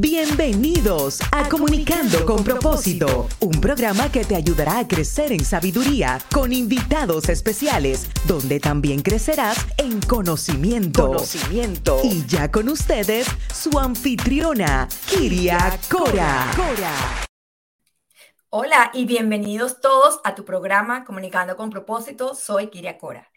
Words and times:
Bienvenidos 0.00 1.18
a 1.32 1.48
Comunicando 1.48 2.24
con 2.24 2.44
Propósito, 2.44 3.26
un 3.40 3.60
programa 3.60 4.12
que 4.12 4.24
te 4.24 4.36
ayudará 4.36 4.78
a 4.78 4.86
crecer 4.86 5.32
en 5.32 5.44
sabiduría 5.44 6.20
con 6.32 6.52
invitados 6.52 7.28
especiales, 7.28 8.08
donde 8.24 8.60
también 8.60 9.02
crecerás 9.02 9.58
en 9.76 10.00
conocimiento. 10.00 11.08
Conocimiento. 11.08 11.98
Y 12.04 12.24
ya 12.28 12.48
con 12.48 12.68
ustedes, 12.68 13.26
su 13.52 13.76
anfitriona, 13.76 14.86
Kiria 15.08 15.76
Cora. 15.90 16.46
Hola 18.50 18.92
y 18.94 19.04
bienvenidos 19.04 19.80
todos 19.80 20.20
a 20.22 20.36
tu 20.36 20.44
programa 20.44 21.04
Comunicando 21.04 21.56
con 21.56 21.70
Propósito. 21.70 22.36
Soy 22.36 22.68
Kiria 22.68 22.98
Cora. 22.98 23.28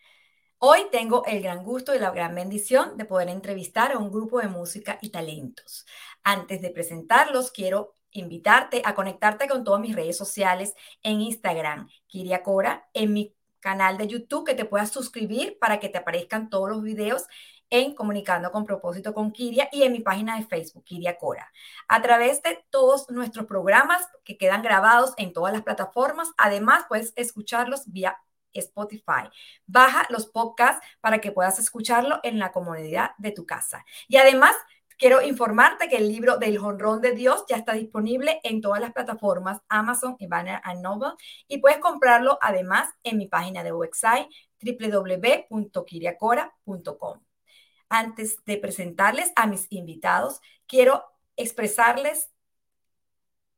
Hoy 0.63 0.81
tengo 0.91 1.25
el 1.25 1.41
gran 1.41 1.63
gusto 1.63 1.95
y 1.95 1.97
la 1.97 2.11
gran 2.11 2.35
bendición 2.35 2.95
de 2.95 3.05
poder 3.05 3.29
entrevistar 3.29 3.93
a 3.93 3.97
un 3.97 4.11
grupo 4.11 4.39
de 4.39 4.47
música 4.47 4.99
y 5.01 5.09
talentos. 5.09 5.87
Antes 6.23 6.61
de 6.61 6.69
presentarlos, 6.69 7.51
quiero 7.51 7.95
invitarte 8.11 8.81
a 8.85 8.93
conectarte 8.93 9.47
con 9.47 9.63
todas 9.63 9.81
mis 9.81 9.95
redes 9.95 10.17
sociales 10.17 10.73
en 11.03 11.21
Instagram, 11.21 11.89
Kiria 12.07 12.43
Cora, 12.43 12.89
en 12.93 13.13
mi 13.13 13.35
canal 13.59 13.97
de 13.97 14.07
YouTube, 14.07 14.45
que 14.45 14.55
te 14.55 14.65
puedas 14.65 14.91
suscribir 14.91 15.57
para 15.59 15.79
que 15.79 15.89
te 15.89 15.97
aparezcan 15.97 16.49
todos 16.49 16.69
los 16.69 16.83
videos 16.83 17.23
en 17.69 17.95
Comunicando 17.95 18.51
con 18.51 18.65
Propósito 18.65 19.13
con 19.13 19.31
Kiria 19.31 19.69
y 19.71 19.83
en 19.83 19.93
mi 19.93 20.01
página 20.01 20.37
de 20.37 20.45
Facebook, 20.45 20.83
Kiria 20.83 21.17
Cora. 21.17 21.51
A 21.87 22.01
través 22.01 22.41
de 22.41 22.65
todos 22.69 23.09
nuestros 23.09 23.45
programas 23.45 24.05
que 24.25 24.37
quedan 24.37 24.61
grabados 24.61 25.13
en 25.17 25.31
todas 25.31 25.53
las 25.53 25.63
plataformas, 25.63 26.31
además 26.37 26.85
puedes 26.89 27.13
escucharlos 27.15 27.83
vía 27.85 28.17
Spotify. 28.53 29.29
Baja 29.65 30.05
los 30.09 30.27
podcasts 30.27 30.85
para 30.99 31.19
que 31.19 31.31
puedas 31.31 31.59
escucharlo 31.59 32.19
en 32.23 32.39
la 32.39 32.51
comunidad 32.51 33.11
de 33.17 33.31
tu 33.31 33.45
casa. 33.45 33.85
Y 34.09 34.17
además, 34.17 34.55
quiero 35.01 35.21
informarte 35.23 35.89
que 35.89 35.97
el 35.97 36.07
libro 36.07 36.37
del 36.37 36.59
jonrón 36.59 37.01
de 37.01 37.13
Dios 37.13 37.43
ya 37.49 37.55
está 37.55 37.73
disponible 37.73 38.39
en 38.43 38.61
todas 38.61 38.79
las 38.79 38.93
plataformas 38.93 39.59
Amazon 39.67 40.15
y 40.19 40.27
Banner 40.27 40.61
Noble 40.79 41.13
y 41.47 41.57
puedes 41.57 41.79
comprarlo 41.79 42.37
además 42.39 42.87
en 43.01 43.17
mi 43.17 43.27
página 43.27 43.63
de 43.63 43.73
website 43.73 44.27
www.kiriacora.com. 44.61 47.19
Antes 47.89 48.45
de 48.45 48.57
presentarles 48.57 49.31
a 49.35 49.47
mis 49.47 49.65
invitados, 49.71 50.39
quiero 50.67 51.03
expresarles 51.35 52.29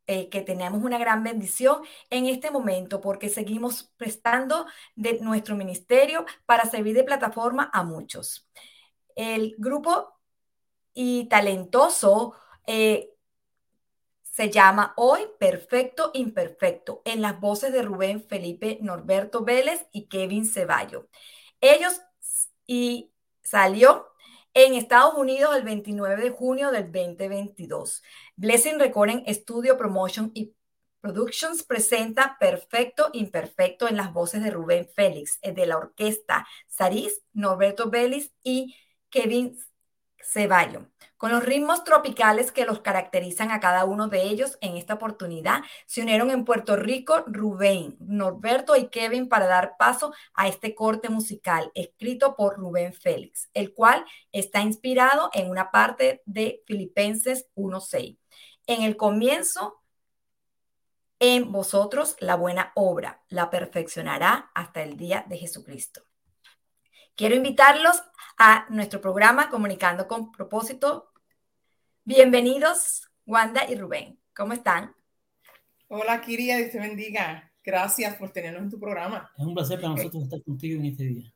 eh, 0.07 0.29
que 0.29 0.43
tenemos 0.43 0.81
una 0.81 0.97
gran 0.97 1.23
bendición 1.23 1.81
en 2.09 2.27
este 2.27 2.51
momento 2.51 3.01
porque 3.01 3.27
seguimos 3.27 3.91
prestando 3.97 4.65
de 4.95 5.19
nuestro 5.19 5.57
ministerio 5.57 6.25
para 6.45 6.69
servir 6.69 6.95
de 6.95 7.03
plataforma 7.03 7.69
a 7.73 7.83
muchos. 7.83 8.47
El 9.15 9.55
grupo 9.57 10.12
y 10.93 11.27
talentoso 11.27 12.33
eh, 12.67 13.09
se 14.23 14.49
llama 14.49 14.93
Hoy 14.97 15.21
Perfecto 15.39 16.11
Imperfecto 16.13 17.01
en 17.05 17.21
las 17.21 17.39
voces 17.39 17.71
de 17.71 17.83
Rubén 17.83 18.23
Felipe 18.27 18.79
Norberto 18.81 19.43
Vélez 19.43 19.85
y 19.91 20.07
Kevin 20.07 20.45
Ceballo. 20.45 21.07
Ellos 21.61 22.01
y 22.65 23.11
salió 23.43 24.07
en 24.53 24.73
Estados 24.75 25.15
Unidos 25.15 25.55
el 25.55 25.63
29 25.63 26.21
de 26.21 26.29
junio 26.29 26.71
del 26.71 26.91
2022. 26.91 28.03
Blessing 28.35 28.79
Recording 28.79 29.23
Studio 29.27 29.77
Promotion 29.77 30.31
y 30.33 30.53
Productions 31.01 31.63
presenta 31.63 32.37
Perfecto 32.39 33.09
Imperfecto 33.13 33.87
en 33.87 33.97
las 33.97 34.13
voces 34.13 34.41
de 34.41 34.51
Rubén 34.51 34.87
Félix, 34.95 35.37
eh, 35.41 35.51
de 35.51 35.65
la 35.65 35.77
orquesta 35.77 36.47
Saris, 36.67 37.21
Norberto 37.33 37.89
Vélez 37.89 38.31
y 38.41 38.77
Kevin 39.09 39.59
Ceballo. 40.23 40.87
Con 41.17 41.31
los 41.31 41.45
ritmos 41.45 41.83
tropicales 41.83 42.51
que 42.51 42.65
los 42.65 42.81
caracterizan 42.81 43.51
a 43.51 43.59
cada 43.59 43.85
uno 43.85 44.07
de 44.09 44.23
ellos 44.23 44.57
en 44.61 44.75
esta 44.75 44.95
oportunidad, 44.95 45.61
se 45.85 46.01
unieron 46.01 46.31
en 46.31 46.43
Puerto 46.43 46.75
Rico 46.75 47.23
Rubén, 47.27 47.95
Norberto 47.99 48.75
y 48.75 48.89
Kevin 48.89 49.29
para 49.29 49.47
dar 49.47 49.77
paso 49.77 50.13
a 50.33 50.47
este 50.47 50.75
corte 50.75 51.09
musical 51.09 51.71
escrito 51.75 52.35
por 52.35 52.57
Rubén 52.57 52.93
Félix, 52.93 53.49
el 53.53 53.73
cual 53.73 54.03
está 54.31 54.61
inspirado 54.61 55.29
en 55.33 55.49
una 55.49 55.71
parte 55.71 56.21
de 56.25 56.61
Filipenses 56.65 57.47
1.6. 57.55 58.17
En 58.67 58.81
el 58.81 58.97
comienzo, 58.97 59.81
en 61.19 61.53
vosotros 61.53 62.17
la 62.19 62.35
buena 62.35 62.73
obra 62.75 63.23
la 63.29 63.49
perfeccionará 63.49 64.51
hasta 64.53 64.83
el 64.83 64.97
día 64.97 65.25
de 65.29 65.37
Jesucristo. 65.37 66.03
Quiero 67.15 67.35
invitarlos 67.35 68.01
a 68.39 68.65
nuestro 68.69 68.99
programa 68.99 69.51
Comunicando 69.51 70.07
con 70.07 70.31
propósito 70.31 71.11
Bienvenidos, 72.05 73.07
Wanda 73.27 73.69
y 73.69 73.75
Rubén. 73.75 74.19
¿Cómo 74.35 74.53
están? 74.53 74.95
Hola, 75.89 76.19
Kiria, 76.21 76.57
Dios 76.57 76.71
te 76.71 76.79
bendiga. 76.79 77.51
Gracias 77.63 78.15
por 78.15 78.31
tenernos 78.31 78.63
en 78.63 78.71
tu 78.71 78.79
programa. 78.79 79.31
Es 79.37 79.45
un 79.45 79.53
placer 79.53 79.79
para 79.79 79.93
nosotros 79.93 80.23
estar 80.23 80.41
contigo 80.41 80.79
en 80.79 80.87
este 80.87 81.03
día. 81.03 81.31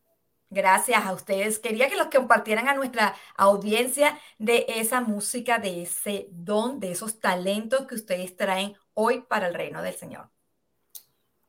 Gracias 0.50 1.06
a 1.06 1.14
ustedes. 1.14 1.60
Quería 1.60 1.90
que 1.90 1.96
los 1.96 2.08
compartieran 2.08 2.68
a 2.68 2.74
nuestra 2.74 3.14
audiencia 3.38 4.18
de 4.40 4.66
esa 4.68 5.00
música, 5.02 5.60
de 5.60 5.84
ese 5.84 6.28
don, 6.32 6.80
de 6.80 6.92
esos 6.92 7.20
talentos 7.20 7.86
que 7.86 7.94
ustedes 7.94 8.36
traen 8.36 8.74
hoy 8.96 9.22
para 9.30 9.48
el 9.48 9.54
reino 9.54 9.84
del 9.84 9.94
Señor. 9.94 10.32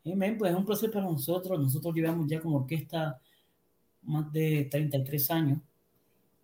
Amén, 0.05 0.37
pues 0.37 0.53
es 0.53 0.59
un 0.59 0.66
placer 0.66 0.91
para 0.91 1.06
nosotros. 1.06 1.59
Nosotros 1.59 1.95
llevamos 1.95 2.27
ya 2.28 2.41
como 2.41 2.59
orquesta 2.59 3.19
más 4.03 4.32
de 4.32 4.69
33 4.70 5.31
años 5.31 5.59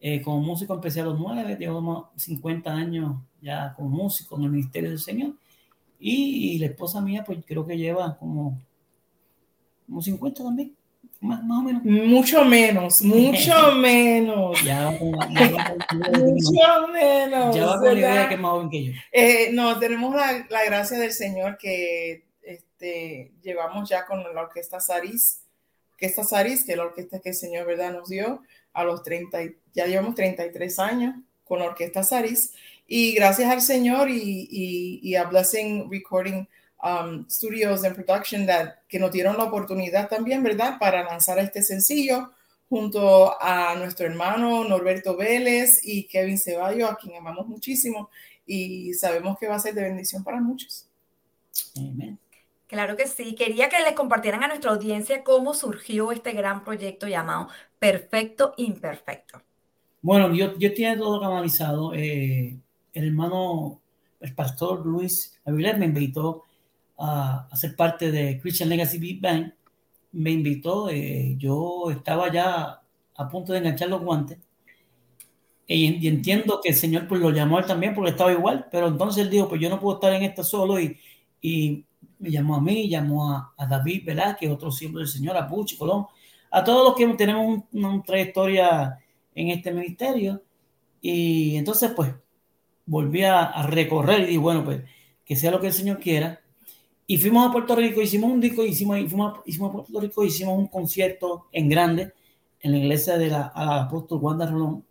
eh, 0.06 0.20
como 0.20 0.38
músico 0.40 0.74
empecé 0.74 1.00
a 1.00 1.04
los 1.04 1.18
nueve, 1.18 1.56
llevamos 1.58 2.08
50 2.16 2.70
años 2.70 3.16
ya 3.40 3.72
como 3.74 3.88
músico 3.88 4.36
en 4.36 4.42
el 4.44 4.50
Ministerio 4.50 4.90
del 4.90 4.98
Señor. 4.98 5.32
Y, 5.98 6.58
la 6.58 6.66
esposa 6.66 7.00
mía, 7.00 7.24
pues 7.24 7.38
creo 7.46 7.66
que 7.66 7.78
lleva 7.78 8.18
como, 8.18 8.60
como 9.86 10.02
50 10.02 10.44
también, 10.44 10.76
más, 11.22 11.42
más 11.42 11.58
o 11.58 11.62
menos. 11.62 11.82
Mucho 11.84 12.44
menos, 12.44 13.00
mucho 13.00 13.72
menos. 13.76 14.62
ya, 14.62 14.90
mucho 14.90 16.88
menos. 16.92 17.56
Ya 17.56 17.64
va 17.64 17.78
con 17.78 17.86
la 17.86 17.94
idea 17.94 18.28
que 18.28 18.34
es 18.34 18.40
más 18.40 18.50
joven 18.50 18.68
que 18.68 18.84
yo. 18.84 18.92
Eh, 19.10 19.48
no, 19.54 19.78
tenemos 19.78 20.14
la, 20.14 20.46
la, 20.50 20.64
gracia 20.66 20.98
del 20.98 21.12
Señor 21.12 21.56
que 21.56 22.26
este, 22.42 23.32
llevamos 23.42 23.88
ya 23.88 24.04
con 24.04 24.22
la 24.22 24.42
orquesta 24.42 24.80
Saris, 24.80 25.43
orquesta 26.04 26.24
Saris, 26.24 26.64
que 26.64 26.72
es 26.72 26.78
la 26.78 26.84
orquesta 26.84 27.18
que 27.20 27.30
el 27.30 27.34
Señor, 27.34 27.66
¿verdad?, 27.66 27.92
nos 27.92 28.08
dio 28.08 28.42
a 28.72 28.84
los 28.84 29.02
30, 29.02 29.38
ya 29.72 29.86
llevamos 29.86 30.14
33 30.14 30.78
años 30.78 31.14
con 31.44 31.60
la 31.60 31.66
Orquesta 31.66 32.02
Saris 32.02 32.52
y 32.86 33.12
gracias 33.14 33.50
al 33.50 33.62
Señor 33.62 34.10
y, 34.10 34.48
y, 35.02 35.14
a 35.14 35.24
Blessing 35.24 35.90
Recording 35.90 36.46
um, 36.82 37.28
Studios 37.28 37.84
and 37.84 37.94
Production 37.94 38.46
that, 38.46 38.74
que 38.88 38.98
nos 38.98 39.12
dieron 39.12 39.36
la 39.36 39.44
oportunidad 39.44 40.08
también, 40.08 40.42
¿verdad?, 40.42 40.78
para 40.78 41.04
lanzar 41.04 41.38
este 41.38 41.62
sencillo 41.62 42.30
junto 42.68 43.40
a 43.40 43.74
nuestro 43.76 44.06
hermano 44.06 44.64
Norberto 44.64 45.16
Vélez 45.16 45.80
y 45.84 46.04
Kevin 46.04 46.38
Ceballo, 46.38 46.88
a 46.88 46.96
quien 46.96 47.16
amamos 47.16 47.46
muchísimo 47.46 48.10
y 48.46 48.92
sabemos 48.94 49.38
que 49.38 49.48
va 49.48 49.56
a 49.56 49.60
ser 49.60 49.74
de 49.74 49.82
bendición 49.82 50.24
para 50.24 50.40
muchos. 50.40 50.86
Amén. 51.76 52.18
Claro 52.66 52.96
que 52.96 53.06
sí. 53.06 53.34
Quería 53.34 53.68
que 53.68 53.78
les 53.80 53.92
compartieran 53.92 54.42
a 54.42 54.48
nuestra 54.48 54.70
audiencia 54.70 55.22
cómo 55.22 55.54
surgió 55.54 56.12
este 56.12 56.32
gran 56.32 56.64
proyecto 56.64 57.06
llamado 57.06 57.48
Perfecto 57.78 58.54
Imperfecto. 58.56 59.42
Bueno, 60.00 60.34
yo, 60.34 60.58
yo 60.58 60.72
tenía 60.74 60.96
todo 60.96 61.20
canalizado. 61.20 61.94
Eh, 61.94 62.58
el 62.92 63.06
hermano, 63.06 63.80
el 64.20 64.34
pastor 64.34 64.84
Luis 64.84 65.40
Avilés 65.44 65.78
me 65.78 65.86
invitó 65.86 66.44
a, 66.98 67.48
a, 67.50 67.56
ser 67.56 67.74
parte 67.76 68.10
de 68.10 68.40
Christian 68.40 68.68
Legacy 68.68 68.98
Big 68.98 69.20
Bang. 69.20 69.52
Me 70.12 70.30
invitó, 70.30 70.88
eh, 70.90 71.34
yo 71.38 71.90
estaba 71.90 72.32
ya 72.32 72.80
a 73.16 73.28
punto 73.28 73.52
de 73.52 73.58
enganchar 73.58 73.88
los 73.88 74.02
guantes. 74.02 74.38
Y, 75.66 76.06
entiendo 76.06 76.60
que 76.62 76.70
el 76.70 76.74
Señor 76.74 77.08
pues 77.08 77.20
lo 77.20 77.30
llamó 77.30 77.58
él 77.58 77.66
también 77.66 77.94
porque 77.94 78.10
estaba 78.10 78.32
igual, 78.32 78.66
pero 78.70 78.88
entonces 78.88 79.24
él 79.24 79.30
dijo, 79.30 79.48
pues 79.48 79.60
yo 79.60 79.70
no 79.70 79.80
puedo 79.80 79.96
estar 79.96 80.12
en 80.12 80.22
esto 80.22 80.44
solo 80.44 80.78
y, 80.78 80.98
y 81.40 81.84
me 82.18 82.30
llamó 82.30 82.56
a 82.56 82.60
mí, 82.60 82.88
llamó 82.88 83.30
a, 83.30 83.54
a 83.56 83.66
David 83.66 84.04
Velázquez, 84.06 84.50
otro 84.50 84.70
símbolo 84.70 85.04
del 85.04 85.12
Señor, 85.12 85.36
a 85.36 85.46
Puchi, 85.46 85.76
Colón, 85.76 86.06
a 86.50 86.62
todos 86.62 86.84
los 86.84 86.94
que 86.94 87.06
tenemos 87.16 87.64
una 87.72 88.02
trayectoria 88.02 88.98
en 89.34 89.48
este 89.48 89.72
ministerio. 89.72 90.42
Y 91.00 91.56
entonces, 91.56 91.92
pues, 91.94 92.14
volví 92.86 93.24
a, 93.24 93.62
recorrer 93.66 94.20
y 94.20 94.26
dije, 94.26 94.38
bueno, 94.38 94.64
pues, 94.64 94.82
que 95.24 95.36
sea 95.36 95.50
lo 95.50 95.60
que 95.60 95.68
el 95.68 95.72
Señor 95.72 95.98
quiera. 95.98 96.40
Y 97.06 97.18
fuimos 97.18 97.48
a 97.48 97.52
Puerto 97.52 97.76
Rico, 97.76 98.00
hicimos 98.00 98.30
un 98.30 98.40
disco, 98.40 98.64
hicimos, 98.64 98.98
fuimos, 99.08 99.40
hicimos 99.44 99.70
a 99.70 99.72
Puerto 99.72 100.00
Rico, 100.00 100.24
hicimos 100.24 100.58
un 100.58 100.68
concierto 100.68 101.48
en 101.52 101.68
grande 101.68 102.12
en 102.60 102.72
la 102.72 102.78
iglesia 102.78 103.18
de 103.18 103.28
la, 103.28 103.52
apóstol 103.54 104.20
Wanda 104.22 104.46
Rolón. 104.46 104.84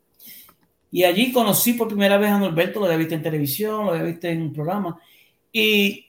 Y 0.91 1.03
allí 1.03 1.31
conocí 1.31 1.73
por 1.73 1.87
primera 1.87 2.17
vez 2.17 2.29
a 2.29 2.37
Norberto, 2.37 2.79
lo 2.79 2.85
había 2.85 2.97
visto 2.97 3.15
en 3.15 3.23
televisión, 3.23 3.85
lo 3.85 3.91
había 3.93 4.03
visto 4.03 4.27
en 4.27 4.43
un 4.43 4.53
programa. 4.53 4.99
Y 5.51 6.05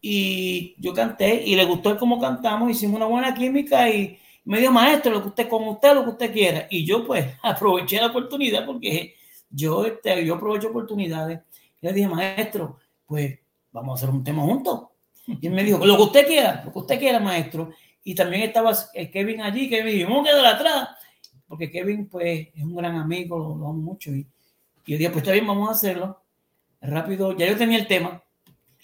y 0.00 0.74
yo 0.78 0.94
canté 0.94 1.42
y 1.44 1.56
le 1.56 1.64
gustó 1.64 1.96
cómo 1.98 2.20
cantamos, 2.20 2.70
hicimos 2.70 2.96
una 2.96 3.06
buena 3.06 3.34
química 3.34 3.88
y 3.90 4.18
me 4.44 4.60
dio 4.60 4.70
maestro, 4.70 5.12
lo 5.12 5.22
que 5.22 5.28
usted, 5.28 5.48
con 5.48 5.66
usted, 5.68 5.94
lo 5.94 6.04
que 6.04 6.10
usted 6.10 6.32
quiera. 6.32 6.66
Y 6.70 6.84
yo 6.84 7.06
pues 7.06 7.26
aproveché 7.42 7.96
la 8.00 8.06
oportunidad 8.06 8.64
porque 8.64 9.14
yo, 9.50 9.84
este, 9.84 10.24
yo 10.24 10.36
aprovecho 10.36 10.68
oportunidades. 10.68 11.40
le 11.80 11.92
dije, 11.92 12.08
maestro, 12.08 12.78
pues 13.06 13.38
vamos 13.72 13.92
a 13.92 14.04
hacer 14.04 14.14
un 14.14 14.24
tema 14.24 14.42
juntos. 14.42 14.88
Y 15.26 15.46
él 15.46 15.52
me 15.52 15.62
dijo, 15.62 15.84
lo 15.84 15.96
que 15.96 16.02
usted 16.02 16.26
quiera, 16.26 16.62
lo 16.64 16.72
que 16.72 16.78
usted 16.78 16.98
quiera, 16.98 17.20
maestro. 17.20 17.70
Y 18.02 18.14
también 18.14 18.42
estaba 18.44 18.74
Kevin 19.12 19.42
allí, 19.42 19.68
me 19.68 19.92
dijo, 19.92 20.08
vamos 20.08 20.26
a 20.26 20.30
quedar 20.30 20.46
atrás, 20.54 20.88
porque 21.46 21.70
Kevin, 21.70 22.08
pues, 22.08 22.48
es 22.54 22.62
un 22.62 22.74
gran 22.74 22.96
amigo, 22.96 23.38
lo, 23.38 23.54
amo 23.68 23.74
mucho. 23.74 24.10
Y, 24.10 24.26
y 24.86 24.92
yo 24.92 24.98
dije, 24.98 25.10
pues 25.10 25.22
está 25.22 25.32
bien, 25.32 25.46
vamos 25.46 25.68
a 25.68 25.72
hacerlo. 25.72 26.22
Rápido, 26.80 27.36
ya 27.36 27.46
yo 27.46 27.56
tenía 27.56 27.78
el 27.78 27.86
tema. 27.86 28.22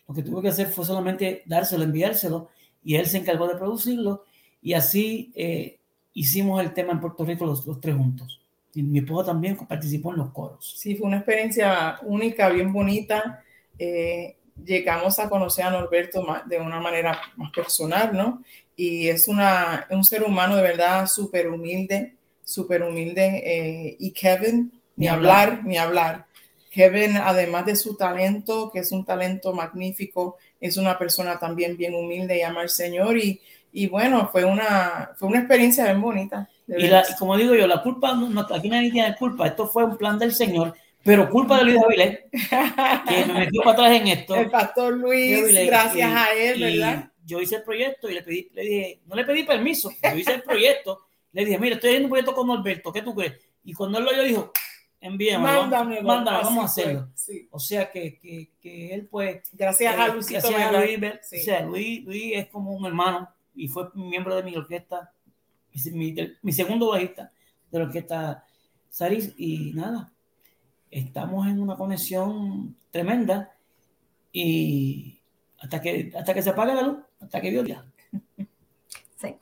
Lo 0.08 0.14
que 0.14 0.22
tuve 0.22 0.42
que 0.42 0.48
hacer 0.48 0.68
fue 0.68 0.84
solamente 0.84 1.42
dárselo, 1.46 1.84
enviárselo, 1.84 2.48
y 2.82 2.96
él 2.96 3.06
se 3.06 3.18
encargó 3.18 3.48
de 3.48 3.56
producirlo. 3.56 4.24
Y 4.60 4.74
así 4.74 5.32
eh, 5.34 5.78
hicimos 6.12 6.62
el 6.62 6.72
tema 6.72 6.92
en 6.92 7.00
Puerto 7.00 7.24
Rico 7.24 7.46
los, 7.46 7.66
los 7.66 7.80
tres 7.80 7.96
juntos. 7.96 8.40
Y 8.74 8.82
mi 8.82 8.98
esposa 8.98 9.26
también 9.26 9.56
participó 9.56 10.10
en 10.10 10.18
los 10.18 10.32
coros. 10.32 10.74
Sí, 10.78 10.96
fue 10.96 11.06
una 11.06 11.18
experiencia 11.18 11.98
única, 12.02 12.48
bien 12.48 12.72
bonita. 12.72 13.42
Eh, 13.78 14.36
llegamos 14.62 15.18
a 15.18 15.28
conocer 15.28 15.64
a 15.64 15.70
Norberto 15.70 16.24
de 16.46 16.58
una 16.58 16.80
manera 16.80 17.20
más 17.36 17.52
personal, 17.52 18.12
¿no? 18.12 18.42
Y 18.76 19.08
es 19.08 19.28
una, 19.28 19.86
un 19.90 20.02
ser 20.02 20.24
humano 20.24 20.56
de 20.56 20.62
verdad 20.62 21.06
súper 21.06 21.48
humilde, 21.48 22.16
súper 22.42 22.82
humilde. 22.82 23.42
Eh, 23.44 23.96
y 24.00 24.10
Kevin, 24.10 24.72
ni, 24.96 25.06
hablar, 25.06 25.64
ni 25.64 25.76
hablar. 25.76 26.26
Kevin, 26.74 27.16
además 27.16 27.66
de 27.66 27.76
su 27.76 27.96
talento, 27.96 28.68
que 28.72 28.80
es 28.80 28.90
un 28.90 29.04
talento 29.04 29.52
magnífico, 29.52 30.38
es 30.60 30.76
una 30.76 30.98
persona 30.98 31.38
también 31.38 31.76
bien 31.76 31.94
humilde 31.94 32.36
y 32.36 32.42
ama 32.42 32.62
al 32.62 32.68
Señor. 32.68 33.16
Y, 33.16 33.40
y 33.72 33.86
bueno, 33.86 34.28
fue 34.32 34.44
una, 34.44 35.12
fue 35.16 35.28
una 35.28 35.38
experiencia 35.38 35.84
bien 35.84 36.00
bonita. 36.00 36.48
Y, 36.66 36.90
como 37.16 37.36
digo 37.36 37.54
yo, 37.54 37.68
la 37.68 37.80
culpa, 37.80 38.14
no, 38.14 38.46
aquí 38.52 38.68
nadie 38.68 38.90
tiene 38.90 39.14
culpa, 39.14 39.46
esto 39.46 39.68
fue 39.68 39.84
un 39.84 39.96
plan 39.96 40.18
del 40.18 40.34
Señor, 40.34 40.74
pero 41.04 41.30
culpa 41.30 41.58
de 41.58 41.64
Luis 41.64 41.78
Avilés, 41.78 42.20
que 43.08 43.24
me 43.26 43.40
metió 43.40 43.62
para 43.62 43.72
atrás 43.72 44.00
en 44.00 44.08
esto. 44.08 44.34
El 44.34 44.50
pastor 44.50 44.94
Luis, 44.94 45.54
gracias 45.66 46.10
a 46.12 46.32
él, 46.32 46.60
¿verdad? 46.60 47.10
Yo 47.24 47.40
hice 47.40 47.56
el 47.56 47.62
proyecto 47.62 48.10
y 48.10 48.14
le 48.14 48.22
pedí, 48.22 48.50
le 48.52 48.62
dije, 48.62 49.00
no 49.06 49.14
le 49.14 49.24
pedí 49.24 49.44
permiso, 49.44 49.90
yo 50.02 50.16
hice 50.16 50.34
el 50.34 50.42
proyecto, 50.42 51.06
le 51.32 51.44
dije, 51.44 51.58
mira, 51.58 51.76
estoy 51.76 51.90
haciendo 51.90 52.06
un 52.06 52.10
proyecto 52.10 52.34
con 52.34 52.48
Norberto, 52.48 52.92
¿qué 52.92 53.02
tú 53.02 53.14
crees? 53.14 53.34
Y 53.64 53.72
cuando 53.72 53.98
él 53.98 54.04
lo 54.04 54.22
dijo, 54.24 54.52
envíame, 55.06 55.44
mándame, 55.44 56.02
mándame 56.02 56.38
vamos 56.42 56.62
a 56.62 56.66
hacerlo. 56.66 57.08
O 57.50 57.58
sea 57.58 57.90
que, 57.90 58.18
que, 58.18 58.52
que, 58.60 58.94
él 58.94 59.06
pues... 59.06 59.42
Gracias 59.52 59.94
a 59.94 60.08
Luis. 60.08 60.28
Gracias 60.28 60.54
a 60.54 60.72
Luis, 60.72 60.98
o 60.98 61.44
sea, 61.44 61.62
Luis, 61.62 62.04
Luis 62.04 62.32
es 62.34 62.48
como 62.48 62.72
un 62.72 62.86
hermano 62.86 63.28
y 63.54 63.68
fue 63.68 63.88
miembro 63.94 64.34
de 64.34 64.42
mi 64.42 64.56
orquesta 64.56 65.12
mi, 65.92 66.52
segundo 66.52 66.90
bajista 66.90 67.32
de 67.70 67.78
la 67.78 67.84
orquesta 67.86 68.44
Saris 68.88 69.34
y 69.36 69.72
nada, 69.74 70.12
estamos 70.90 71.46
en 71.48 71.60
una 71.60 71.76
conexión 71.76 72.76
tremenda 72.90 73.52
y 74.32 75.20
hasta 75.58 75.80
que, 75.80 76.12
hasta 76.16 76.32
que 76.32 76.42
se 76.42 76.50
apague 76.50 76.74
la 76.74 76.82
luz, 76.82 76.98
hasta 77.20 77.40
que 77.40 77.50
Dios 77.50 77.66
ya. 77.66 77.84
Sí. 79.16 79.34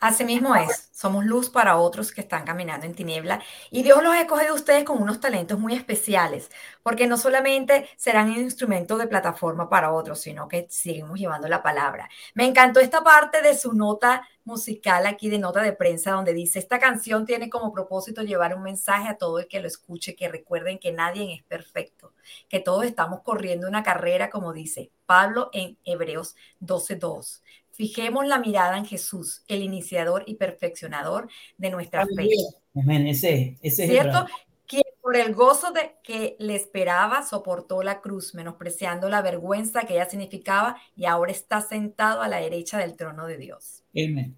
Así 0.00 0.24
mismo 0.24 0.56
es, 0.56 0.90
somos 0.92 1.24
luz 1.24 1.50
para 1.50 1.76
otros 1.76 2.12
que 2.12 2.20
están 2.20 2.44
caminando 2.44 2.86
en 2.86 2.94
tiniebla 2.94 3.40
y 3.70 3.82
Dios 3.82 4.02
los 4.02 4.12
ha 4.12 4.20
escogido 4.20 4.52
a 4.52 4.56
ustedes 4.56 4.84
con 4.84 5.00
unos 5.00 5.20
talentos 5.20 5.58
muy 5.58 5.74
especiales, 5.74 6.50
porque 6.82 7.06
no 7.06 7.16
solamente 7.16 7.88
serán 7.96 8.32
instrumentos 8.32 8.98
de 8.98 9.06
plataforma 9.06 9.68
para 9.68 9.92
otros, 9.92 10.20
sino 10.20 10.48
que 10.48 10.66
seguimos 10.70 11.18
llevando 11.18 11.48
la 11.48 11.62
palabra. 11.62 12.08
Me 12.34 12.46
encantó 12.46 12.80
esta 12.80 13.02
parte 13.02 13.42
de 13.42 13.56
su 13.56 13.72
nota 13.72 14.26
musical 14.44 15.06
aquí 15.06 15.28
de 15.30 15.38
nota 15.38 15.62
de 15.62 15.72
prensa 15.72 16.12
donde 16.12 16.32
dice, 16.32 16.58
esta 16.58 16.78
canción 16.78 17.24
tiene 17.26 17.50
como 17.50 17.72
propósito 17.72 18.22
llevar 18.22 18.54
un 18.56 18.62
mensaje 18.62 19.08
a 19.08 19.16
todo 19.16 19.38
el 19.38 19.46
que 19.46 19.60
lo 19.60 19.68
escuche, 19.68 20.16
que 20.16 20.28
recuerden 20.28 20.78
que 20.78 20.92
nadie 20.92 21.34
es 21.34 21.42
perfecto, 21.44 22.12
que 22.48 22.60
todos 22.60 22.84
estamos 22.84 23.20
corriendo 23.22 23.68
una 23.68 23.82
carrera, 23.82 24.30
como 24.30 24.52
dice 24.52 24.90
Pablo 25.06 25.50
en 25.52 25.78
Hebreos 25.84 26.36
12.2. 26.60 27.42
Fijemos 27.80 28.26
la 28.26 28.38
mirada 28.38 28.76
en 28.76 28.84
Jesús, 28.84 29.42
el 29.48 29.62
iniciador 29.62 30.22
y 30.26 30.34
perfeccionador 30.34 31.30
de 31.56 31.70
nuestra 31.70 32.04
fe. 32.14 32.28
Amén, 32.76 33.06
ese, 33.06 33.56
ese 33.62 33.86
¿Cierto? 33.86 34.26
Quien 34.66 34.82
por 35.00 35.16
el 35.16 35.34
gozo 35.34 35.72
de 35.72 35.94
que 36.02 36.36
le 36.38 36.56
esperaba 36.56 37.22
soportó 37.22 37.82
la 37.82 38.02
cruz, 38.02 38.34
menospreciando 38.34 39.08
la 39.08 39.22
vergüenza 39.22 39.86
que 39.86 39.94
ella 39.94 40.04
significaba 40.04 40.76
y 40.94 41.06
ahora 41.06 41.32
está 41.32 41.62
sentado 41.62 42.20
a 42.20 42.28
la 42.28 42.36
derecha 42.36 42.76
del 42.76 42.96
trono 42.96 43.26
de 43.26 43.38
Dios. 43.38 43.82
Amén. 43.92 44.36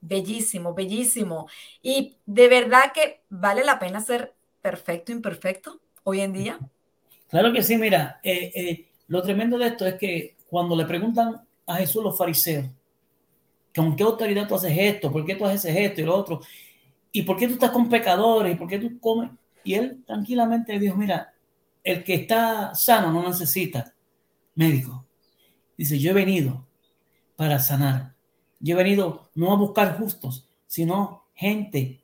Bellísimo, 0.00 0.74
bellísimo. 0.74 1.46
Y 1.80 2.16
de 2.26 2.48
verdad 2.48 2.90
que 2.92 3.20
vale 3.28 3.62
la 3.62 3.78
pena 3.78 4.00
ser 4.00 4.34
perfecto, 4.60 5.12
imperfecto 5.12 5.80
hoy 6.02 6.22
en 6.22 6.32
día. 6.32 6.58
Claro 7.28 7.52
que 7.52 7.62
sí, 7.62 7.76
mira, 7.76 8.18
eh, 8.24 8.50
eh, 8.52 8.88
lo 9.06 9.22
tremendo 9.22 9.58
de 9.58 9.68
esto 9.68 9.86
es 9.86 9.94
que 9.94 10.34
cuando 10.48 10.74
le 10.74 10.86
preguntan 10.86 11.46
a 11.66 11.76
Jesús 11.76 12.02
los 12.02 12.16
fariseos. 12.16 12.66
¿Con 13.74 13.96
qué 13.96 14.02
autoridad 14.02 14.46
tú 14.46 14.54
haces 14.54 14.76
esto? 14.76 15.10
¿Por 15.10 15.24
qué 15.24 15.34
tú 15.34 15.44
haces 15.44 15.74
esto 15.76 16.00
y 16.00 16.04
lo 16.04 16.16
otro? 16.16 16.40
¿Y 17.10 17.22
por 17.22 17.36
qué 17.36 17.46
tú 17.46 17.54
estás 17.54 17.70
con 17.70 17.88
pecadores? 17.88 18.54
¿Y 18.54 18.56
por 18.56 18.68
qué 18.68 18.78
tú 18.78 18.98
comes? 19.00 19.30
Y 19.64 19.74
él 19.74 20.02
tranquilamente 20.06 20.78
dijo, 20.78 20.96
mira, 20.96 21.32
el 21.82 22.04
que 22.04 22.14
está 22.14 22.74
sano 22.74 23.12
no 23.12 23.26
necesita 23.28 23.94
médico. 24.54 25.04
Dice, 25.76 25.98
yo 25.98 26.10
he 26.10 26.14
venido 26.14 26.66
para 27.36 27.58
sanar. 27.58 28.14
Yo 28.60 28.74
he 28.74 28.82
venido 28.82 29.28
no 29.34 29.52
a 29.52 29.56
buscar 29.56 29.98
justos, 29.98 30.48
sino 30.66 31.24
gente 31.34 32.00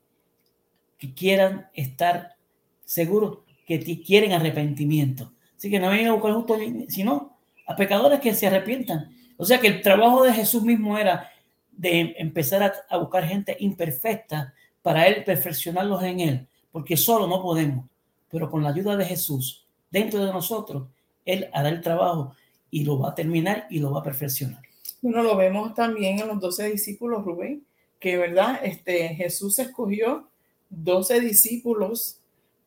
que 0.99 1.15
quieran 1.15 1.69
estar 1.75 2.37
seguros 2.85 3.39
que 3.67 4.03
quieren 4.03 4.33
arrepentimiento. 4.33 5.33
Así 5.57 5.71
que 5.71 5.79
no 5.79 5.87
he 5.87 5.91
venido 5.91 6.13
a 6.13 6.17
buscar 6.17 6.35
justos, 6.35 6.59
sino 6.89 7.39
a 7.67 7.77
pecadores 7.77 8.19
que 8.19 8.35
se 8.35 8.49
arrepientan. 8.49 9.15
O 9.41 9.45
sea 9.47 9.59
que 9.59 9.69
el 9.69 9.81
trabajo 9.81 10.23
de 10.23 10.35
Jesús 10.35 10.63
mismo 10.63 10.99
era 10.99 11.33
de 11.73 12.15
empezar 12.19 12.75
a, 12.91 12.97
buscar 12.99 13.25
gente 13.25 13.57
imperfecta 13.59 14.53
para 14.83 15.07
él 15.07 15.25
perfeccionarlos 15.25 16.03
en 16.03 16.21
él, 16.21 16.49
porque 16.71 16.95
solo 16.95 17.27
no 17.27 17.41
podemos, 17.41 17.87
pero 18.31 18.51
con 18.51 18.63
la 18.63 18.69
ayuda 18.69 18.99
de 18.99 19.07
Jesús 19.07 19.67
dentro 19.91 20.23
de 20.23 20.31
nosotros, 20.31 20.89
él 21.25 21.49
hará 21.55 21.71
el 21.71 21.81
trabajo 21.81 22.35
y 22.71 22.85
lo 22.85 22.99
va 22.99 23.09
a 23.09 23.15
terminar 23.15 23.67
y 23.71 23.79
lo 23.79 23.91
va 23.91 24.01
a 24.01 24.03
perfeccionar. 24.03 24.61
Bueno, 25.01 25.23
lo 25.23 25.35
vemos 25.35 25.75
también 25.75 26.21
en 26.21 26.29
los 26.29 26.39
doce 26.39 26.71
discípulos, 26.71 27.25
Rubén, 27.25 27.65
que 27.99 28.19
verdad, 28.19 28.61
este, 28.63 29.09
Jesús 29.15 29.59
escogió 29.59 30.29
doce 30.69 31.19
discípulos 31.19 32.19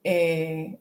eh, 0.03 0.79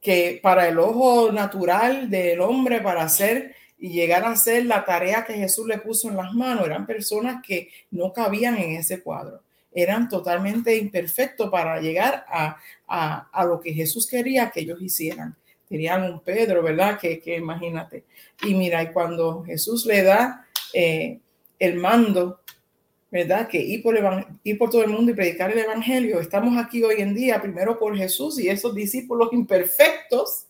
que 0.00 0.38
para 0.40 0.68
el 0.68 0.78
ojo 0.78 1.32
natural 1.32 2.08
del 2.10 2.40
hombre, 2.40 2.80
para 2.80 3.02
hacer 3.02 3.56
y 3.78 3.90
llegar 3.90 4.24
a 4.24 4.30
hacer 4.30 4.64
la 4.64 4.84
tarea 4.84 5.24
que 5.24 5.34
Jesús 5.34 5.66
le 5.66 5.78
puso 5.78 6.08
en 6.08 6.16
las 6.16 6.32
manos. 6.32 6.66
Eran 6.66 6.86
personas 6.86 7.42
que 7.46 7.68
no 7.90 8.12
cabían 8.12 8.56
en 8.56 8.76
ese 8.76 9.02
cuadro. 9.02 9.42
Eran 9.72 10.08
totalmente 10.08 10.76
imperfectos 10.76 11.50
para 11.50 11.80
llegar 11.80 12.24
a, 12.28 12.58
a, 12.86 13.44
lo 13.44 13.60
que 13.60 13.74
Jesús 13.74 14.06
quería 14.06 14.50
que 14.50 14.60
ellos 14.60 14.80
hicieran. 14.80 15.36
Tenían 15.68 16.04
un 16.04 16.20
Pedro, 16.20 16.62
¿verdad? 16.62 16.98
Que, 16.98 17.20
que 17.20 17.36
imagínate. 17.36 18.04
Y 18.42 18.54
mira, 18.54 18.82
y 18.82 18.92
cuando 18.92 19.42
Jesús 19.42 19.84
le 19.84 20.02
da 20.02 20.46
eh, 20.72 21.18
el 21.58 21.76
mando, 21.76 22.40
¿verdad? 23.10 23.48
Que 23.48 23.58
ir 23.58 23.82
por, 23.82 23.96
ir 24.44 24.58
por 24.58 24.70
todo 24.70 24.82
el 24.82 24.90
mundo 24.90 25.12
y 25.12 25.14
predicar 25.14 25.52
el 25.52 25.58
Evangelio. 25.58 26.20
Estamos 26.20 26.56
aquí 26.56 26.82
hoy 26.82 27.02
en 27.02 27.14
día, 27.14 27.42
primero 27.42 27.78
por 27.78 27.96
Jesús 27.96 28.38
y 28.38 28.48
esos 28.48 28.74
discípulos 28.74 29.28
imperfectos 29.32 30.45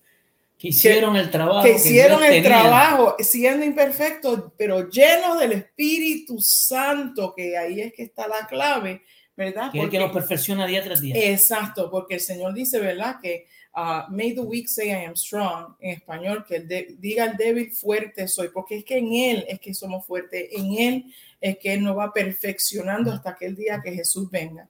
que 0.58 0.68
hicieron 0.68 1.16
el 1.16 1.30
trabajo. 1.30 1.62
Que 1.62 1.74
hicieron 1.74 2.24
el 2.24 2.42
trabajo, 2.42 3.16
siendo 3.18 3.64
imperfectos, 3.64 4.52
pero 4.56 4.88
llenos 4.88 5.38
del 5.38 5.52
Espíritu 5.52 6.40
Santo, 6.40 7.34
que 7.36 7.56
ahí 7.56 7.80
es 7.80 7.92
que 7.92 8.04
está 8.04 8.26
la 8.26 8.46
clave, 8.46 9.02
¿verdad? 9.36 9.70
Que 9.70 9.78
porque, 9.80 9.98
que 9.98 10.02
nos 10.02 10.12
perfecciona 10.12 10.66
día 10.66 10.82
tras 10.82 11.00
día. 11.00 11.14
Exacto, 11.30 11.90
porque 11.90 12.14
el 12.14 12.20
Señor 12.20 12.54
dice, 12.54 12.78
¿verdad? 12.80 13.16
Que 13.20 13.46
uh, 13.76 14.10
May 14.10 14.34
the 14.34 14.40
weak 14.40 14.66
say 14.66 14.88
I 14.88 15.04
am 15.04 15.14
strong, 15.14 15.76
en 15.78 15.90
español, 15.90 16.44
que 16.48 16.56
el 16.56 16.96
diga 16.98 17.26
el 17.26 17.36
débil 17.36 17.70
fuerte 17.72 18.26
soy, 18.26 18.48
porque 18.48 18.78
es 18.78 18.84
que 18.84 18.96
en 18.96 19.12
Él 19.12 19.44
es 19.48 19.60
que 19.60 19.74
somos 19.74 20.06
fuertes, 20.06 20.48
en 20.52 20.72
Él 20.72 21.04
es 21.38 21.58
que 21.58 21.74
Él 21.74 21.84
nos 21.84 21.98
va 21.98 22.14
perfeccionando 22.14 23.12
hasta 23.12 23.30
aquel 23.30 23.54
día 23.54 23.82
que 23.84 23.92
Jesús 23.92 24.30
venga. 24.30 24.66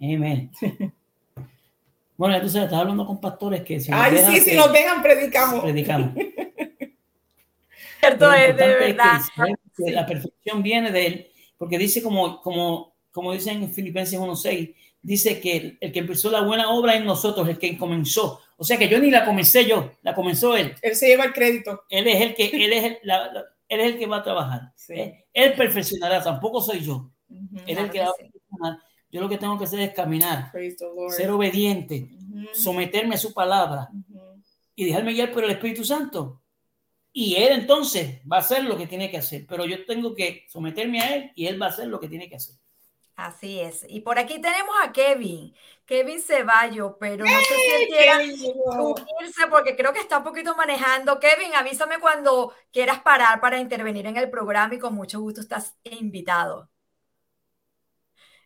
Amén. 0.00 0.50
Bueno, 2.20 2.38
tú 2.38 2.50
sabes, 2.50 2.66
estás 2.66 2.80
hablando 2.80 3.06
con 3.06 3.18
pastores 3.18 3.62
que 3.62 3.80
si 3.80 3.90
Ay, 3.90 4.18
sí, 4.18 4.40
si 4.40 4.54
nos 4.54 4.70
dejan, 4.70 5.02
predicamos. 5.02 5.62
Predicamos. 5.62 6.10
Cierto 8.00 8.32
es, 8.34 8.56
de 8.58 8.66
verdad. 8.66 9.20
La 9.78 10.04
perfección 10.04 10.62
viene 10.62 10.92
de 10.92 11.06
él, 11.06 11.30
porque 11.56 11.78
dice 11.78 12.02
como, 12.02 12.42
como, 12.42 12.94
como 13.10 13.32
dice 13.32 13.52
en 13.52 13.72
Filipenses 13.72 14.20
1.6, 14.20 14.74
dice 15.00 15.40
que 15.40 15.78
el, 15.80 15.92
que 15.92 15.98
empezó 15.98 16.30
la 16.30 16.42
buena 16.42 16.68
obra 16.68 16.94
en 16.94 17.06
nosotros, 17.06 17.48
el 17.48 17.58
que 17.58 17.78
comenzó. 17.78 18.42
O 18.58 18.64
sea 18.64 18.76
que 18.76 18.90
yo 18.90 18.98
ni 18.98 19.10
la 19.10 19.24
comencé 19.24 19.64
yo, 19.64 19.92
la 20.02 20.14
comenzó 20.14 20.54
él. 20.54 20.74
Él 20.82 20.96
se 20.96 21.06
lleva 21.06 21.24
el 21.24 21.32
crédito. 21.32 21.84
Él 21.88 22.06
es 22.06 22.20
el 22.20 22.34
que, 22.34 22.48
él 22.48 22.70
es 22.70 22.84
el, 22.84 22.98
él 23.66 23.80
es 23.80 23.86
el 23.94 23.98
que 23.98 24.06
va 24.06 24.18
a 24.18 24.22
trabajar. 24.22 24.60
Él, 25.32 25.54
perfeccionará, 25.54 26.22
tampoco 26.22 26.60
soy 26.60 26.80
yo. 26.80 27.10
Él 27.30 27.78
es 27.78 27.78
el 27.78 27.90
que 27.90 28.00
va 28.00 28.08
a 28.08 28.12
perfeccionar 28.12 28.89
yo 29.10 29.20
lo 29.20 29.28
que 29.28 29.38
tengo 29.38 29.58
que 29.58 29.64
hacer 29.64 29.80
es 29.80 29.92
caminar, 29.92 30.52
ser 31.08 31.30
obediente, 31.30 32.10
someterme 32.52 33.16
a 33.16 33.18
su 33.18 33.34
palabra 33.34 33.88
y 34.74 34.84
dejarme 34.84 35.12
guiar 35.12 35.32
por 35.32 35.44
el 35.44 35.50
Espíritu 35.50 35.84
Santo. 35.84 36.40
Y 37.12 37.34
él 37.36 37.52
entonces 37.52 38.20
va 38.30 38.36
a 38.36 38.40
hacer 38.40 38.64
lo 38.64 38.76
que 38.76 38.86
tiene 38.86 39.10
que 39.10 39.18
hacer, 39.18 39.44
pero 39.48 39.64
yo 39.64 39.84
tengo 39.84 40.14
que 40.14 40.46
someterme 40.48 41.00
a 41.00 41.16
él 41.16 41.32
y 41.34 41.46
él 41.46 41.60
va 41.60 41.66
a 41.66 41.70
hacer 41.70 41.88
lo 41.88 41.98
que 41.98 42.08
tiene 42.08 42.28
que 42.28 42.36
hacer. 42.36 42.54
Así 43.16 43.60
es. 43.60 43.84
Y 43.86 44.00
por 44.00 44.18
aquí 44.18 44.40
tenemos 44.40 44.74
a 44.82 44.92
Kevin, 44.92 45.54
Kevin 45.84 46.22
Ceballo, 46.22 46.96
pero 46.98 47.26
no 47.26 47.38
sé 47.40 47.54
si 47.54 47.82
él 47.82 47.88
quiera 47.88 48.18
unirse 48.18 49.46
porque 49.50 49.76
creo 49.76 49.92
que 49.92 49.98
está 49.98 50.18
un 50.18 50.24
poquito 50.24 50.56
manejando. 50.56 51.20
Kevin, 51.20 51.54
avísame 51.54 51.98
cuando 51.98 52.54
quieras 52.72 53.00
parar 53.02 53.40
para 53.40 53.58
intervenir 53.58 54.06
en 54.06 54.16
el 54.16 54.30
programa 54.30 54.74
y 54.74 54.78
con 54.78 54.94
mucho 54.94 55.20
gusto 55.20 55.42
estás 55.42 55.76
invitado. 55.84 56.69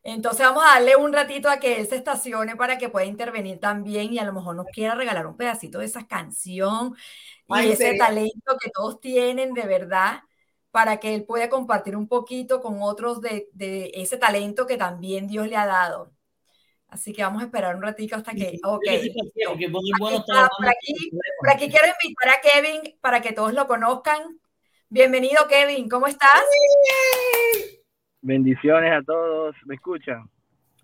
Entonces 0.04 0.44
vamos 0.46 0.62
a 0.62 0.74
darle 0.74 0.96
un 0.96 1.14
ratito 1.14 1.48
a 1.48 1.58
que 1.58 1.80
él 1.80 1.86
se 1.86 1.96
estacione 1.96 2.56
para 2.56 2.76
que 2.76 2.90
pueda 2.90 3.06
intervenir 3.06 3.58
también 3.58 4.12
y 4.12 4.18
a 4.18 4.24
lo 4.24 4.34
mejor 4.34 4.54
nos 4.54 4.66
quiera 4.66 4.94
regalar 4.94 5.26
un 5.26 5.36
pedacito 5.36 5.78
de 5.78 5.86
esa 5.86 6.06
canción 6.06 6.94
y 7.48 7.70
ese 7.70 7.96
talento 7.96 8.56
que 8.60 8.70
todos 8.70 9.00
tienen 9.00 9.54
de 9.54 9.62
verdad 9.62 10.20
para 10.70 10.98
que 10.98 11.14
él 11.14 11.24
pueda 11.24 11.48
compartir 11.48 11.96
un 11.96 12.06
poquito 12.06 12.60
con 12.60 12.82
otros 12.82 13.22
de, 13.22 13.48
ese 13.94 14.18
talento 14.18 14.66
que 14.66 14.76
también 14.76 15.26
Dios 15.26 15.48
le 15.48 15.56
ha 15.56 15.64
dado. 15.64 16.12
Así 16.88 17.14
que 17.14 17.22
vamos 17.22 17.40
a 17.42 17.46
esperar 17.46 17.74
un 17.74 17.82
ratito 17.82 18.14
hasta 18.16 18.34
que... 18.34 18.58
Ok. 18.62 18.82
por, 20.58 20.68
aquí, 20.68 21.70
quiero 21.70 21.86
invitar 22.02 22.28
a 22.28 22.40
Kevin 22.42 22.98
para 23.00 23.22
que 23.22 23.32
todos 23.32 23.54
lo 23.54 23.66
conozcan. 23.66 24.38
Bienvenido, 24.90 25.48
Kevin. 25.48 25.88
¿Cómo 25.88 26.06
estás? 26.06 26.44
Bendiciones 28.24 28.90
a 28.90 29.02
todos. 29.02 29.54
¿Me 29.66 29.74
escuchan? 29.74 30.30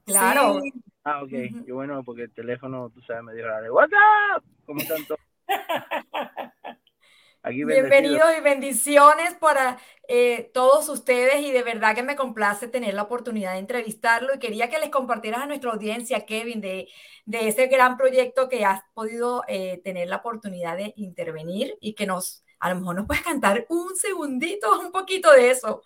Claro. 0.05 0.61
Ah, 1.03 1.23
ok. 1.23 1.31
Qué 1.65 1.73
bueno, 1.73 2.05
porque 2.05 2.25
el 2.25 2.35
teléfono, 2.35 2.91
tú 2.91 3.01
sabes, 3.01 3.23
me 3.23 3.33
dijo, 3.33 3.49
WhatsApp. 3.73 4.45
¿Cómo 4.67 4.81
están 4.81 5.03
todos? 5.07 5.21
Bienvenidos 7.43 8.29
y 8.39 8.43
bendiciones 8.43 9.33
para 9.41 9.79
eh, 10.07 10.51
todos 10.53 10.91
ustedes 10.91 11.41
y 11.41 11.51
de 11.51 11.63
verdad 11.63 11.95
que 11.95 12.03
me 12.03 12.15
complace 12.15 12.69
tener 12.69 12.93
la 12.93 13.05
oportunidad 13.05 13.55
de 13.55 13.61
entrevistarlo 13.61 14.35
y 14.35 14.39
quería 14.39 14.69
que 14.69 14.79
les 14.79 14.91
compartieras 14.91 15.41
a 15.41 15.47
nuestra 15.47 15.73
audiencia, 15.73 16.27
Kevin, 16.27 16.61
de, 16.61 16.89
de 17.25 17.49
ese 17.49 17.69
gran 17.69 17.97
proyecto 17.97 18.51
que 18.51 18.67
has 18.67 18.83
podido 18.93 19.45
eh, 19.49 19.81
tener 19.83 20.09
la 20.09 20.17
oportunidad 20.17 20.77
de 20.77 20.93
intervenir 20.97 21.79
y 21.81 21.95
que 21.95 22.05
nos, 22.05 22.45
a 22.59 22.69
lo 22.69 22.81
mejor 22.81 22.97
nos 22.97 23.07
puedes 23.07 23.23
cantar 23.23 23.65
un 23.71 23.97
segundito, 23.97 24.79
un 24.79 24.93
poquito 24.93 25.33
de 25.33 25.51
eso. 25.51 25.81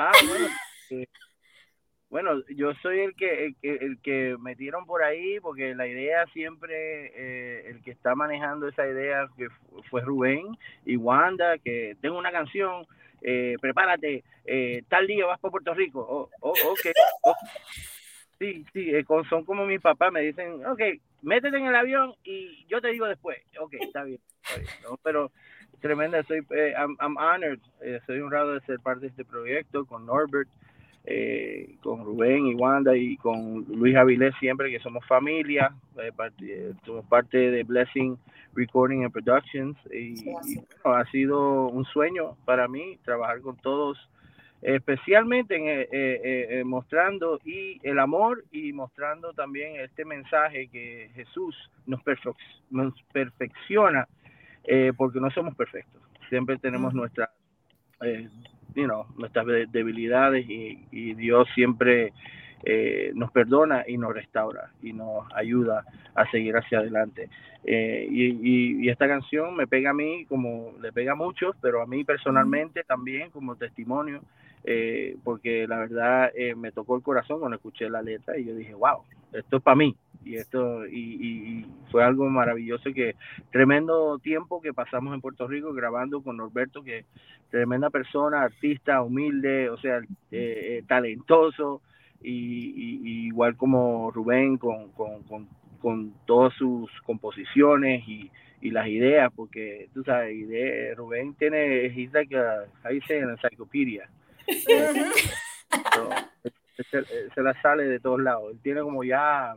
Ah, 0.00 0.12
bueno. 0.28 0.46
Eh, 0.90 1.06
bueno, 2.08 2.40
yo 2.48 2.72
soy 2.82 3.00
el 3.00 3.16
que, 3.16 3.52
el 3.62 4.00
que, 4.00 4.36
metieron 4.38 4.86
por 4.86 5.02
ahí 5.02 5.40
porque 5.40 5.74
la 5.74 5.88
idea 5.88 6.24
siempre, 6.32 7.12
eh, 7.16 7.68
el 7.68 7.82
que 7.82 7.90
está 7.90 8.14
manejando 8.14 8.68
esa 8.68 8.86
idea 8.86 9.28
que 9.36 9.48
fue 9.90 10.00
Rubén 10.02 10.56
y 10.86 10.96
Wanda, 10.96 11.58
que 11.58 11.96
tengo 12.00 12.16
una 12.16 12.30
canción, 12.30 12.86
eh, 13.22 13.56
prepárate, 13.60 14.22
eh, 14.44 14.84
tal 14.88 15.08
día 15.08 15.26
vas 15.26 15.40
para 15.40 15.50
Puerto 15.50 15.74
Rico. 15.74 16.06
Oh, 16.08 16.30
oh, 16.42 16.54
okay. 16.70 16.92
Sí, 18.38 18.64
sí, 18.72 18.92
son 19.28 19.44
como 19.44 19.66
mis 19.66 19.80
papás, 19.80 20.12
me 20.12 20.20
dicen, 20.20 20.64
ok, 20.64 20.80
métete 21.22 21.56
en 21.56 21.66
el 21.66 21.74
avión 21.74 22.14
y 22.22 22.64
yo 22.68 22.80
te 22.80 22.88
digo 22.92 23.06
después. 23.06 23.38
Ok, 23.58 23.74
está 23.80 24.04
bien. 24.04 24.20
pero 25.02 25.32
tremenda, 25.80 26.22
soy, 26.24 26.40
I'm, 26.76 26.96
I'm, 27.00 27.16
honored, 27.16 27.60
soy 28.06 28.20
honrado 28.20 28.54
de 28.54 28.60
ser 28.60 28.80
parte 28.80 29.02
de 29.02 29.06
este 29.08 29.24
proyecto 29.24 29.84
con 29.86 30.06
Norbert 30.06 30.48
eh, 31.10 31.76
con 31.82 32.04
Rubén 32.04 32.48
y 32.48 32.54
Wanda 32.54 32.94
y 32.94 33.16
con 33.16 33.64
Luis 33.68 33.96
Avilés 33.96 34.34
siempre 34.40 34.70
que 34.70 34.78
somos 34.78 35.02
familia, 35.06 35.72
eh, 35.96 36.12
eh, 36.42 36.74
somos 36.84 37.06
parte 37.06 37.50
de 37.50 37.62
Blessing 37.62 38.18
Recording 38.54 39.04
and 39.04 39.12
Productions 39.12 39.78
y, 39.90 40.30
ha 40.84 41.04
sido 41.06 41.68
un 41.68 41.86
sueño 41.86 42.36
para 42.44 42.68
mí 42.68 42.98
trabajar 43.06 43.40
con 43.40 43.56
todos, 43.56 43.96
especialmente 44.60 45.56
en, 45.56 46.68
mostrando 46.68 47.40
y 47.42 47.80
el 47.84 48.00
amor 48.00 48.44
y 48.52 48.74
mostrando 48.74 49.32
también 49.32 49.80
este 49.80 50.04
mensaje 50.04 50.68
que 50.68 51.10
Jesús 51.14 51.56
nos, 51.86 52.02
nos 52.68 52.92
perfecciona 53.14 54.06
porque 54.96 55.20
no 55.20 55.30
somos 55.30 55.54
perfectos, 55.54 56.02
siempre 56.28 56.58
tenemos 56.58 56.92
nuestra 56.92 57.30
you 58.74 58.86
know, 58.86 59.06
nuestras 59.16 59.46
debilidades 59.70 60.46
y, 60.48 61.14
Dios 61.14 61.48
siempre 61.54 62.12
eh, 62.64 63.12
nos 63.14 63.30
perdona 63.32 63.84
y 63.86 63.98
nos 63.98 64.14
restaura 64.14 64.70
y 64.82 64.92
nos 64.92 65.26
ayuda 65.34 65.84
a 66.14 66.30
seguir 66.30 66.56
hacia 66.56 66.78
adelante. 66.78 67.28
Eh, 67.64 68.06
y, 68.10 68.88
esta 68.88 69.08
canción 69.08 69.56
me 69.56 69.66
pega 69.66 69.90
a 69.90 69.94
mí 69.94 70.24
como 70.26 70.72
le 70.80 70.92
pega 70.92 71.12
a 71.12 71.16
muchos, 71.16 71.56
pero 71.60 71.82
a 71.82 71.86
mí 71.86 72.04
personalmente 72.04 72.84
también 72.84 73.30
como 73.30 73.56
testimonio, 73.56 74.22
eh, 74.64 75.16
porque 75.24 75.66
la 75.66 75.78
verdad 75.78 76.30
me 76.56 76.72
tocó 76.72 76.96
el 76.96 77.02
corazón 77.02 77.40
cuando 77.40 77.56
escuché 77.56 77.88
la 77.88 78.02
letra 78.02 78.38
y 78.38 78.44
yo 78.44 78.54
dije, 78.54 78.74
wow, 78.74 79.02
esto 79.32 79.58
es 79.58 79.62
para 79.62 79.76
mí. 79.76 79.96
Y 80.24 80.36
esto 80.36 80.86
y, 80.86 81.64
fue 81.90 82.04
algo 82.04 82.28
maravilloso 82.28 82.92
que 82.92 83.14
tremendo 83.50 84.18
tiempo 84.18 84.60
que 84.60 84.74
pasamos 84.74 85.14
en 85.14 85.20
Puerto 85.20 85.46
Rico 85.46 85.72
grabando 85.72 86.22
con 86.22 86.36
Norberto 86.36 86.82
que 86.82 87.06
tremenda 87.50 87.88
persona 87.88 88.42
artista 88.42 89.02
humilde 89.02 89.70
o 89.70 89.78
sea 89.78 89.98
eh, 89.98 90.06
eh, 90.30 90.82
talentoso. 90.86 91.82
Y, 92.20 93.28
igual 93.28 93.56
como 93.56 94.10
Rubén 94.10 94.58
con, 94.58 94.90
con, 94.90 95.22
con, 95.80 96.12
todas 96.26 96.52
sus 96.54 96.90
composiciones 97.02 98.02
y, 98.08 98.28
y 98.60 98.72
las 98.72 98.88
ideas 98.88 99.32
porque 99.34 99.88
tú 99.94 100.02
sabes 100.02 100.36
Rubén 100.96 101.34
tiene 101.34 101.86
es 101.86 102.12
like 102.12 102.36
ahí 102.82 103.00
se 103.02 103.18
en 103.18 103.30
enciclopedia 103.30 104.10
se, 106.84 107.04
se, 107.04 107.42
la 107.42 107.60
sale 107.60 107.84
de 107.84 108.00
todos 108.00 108.20
lados 108.20 108.52
él 108.52 108.60
tiene 108.62 108.82
como 108.82 109.02
ya 109.04 109.54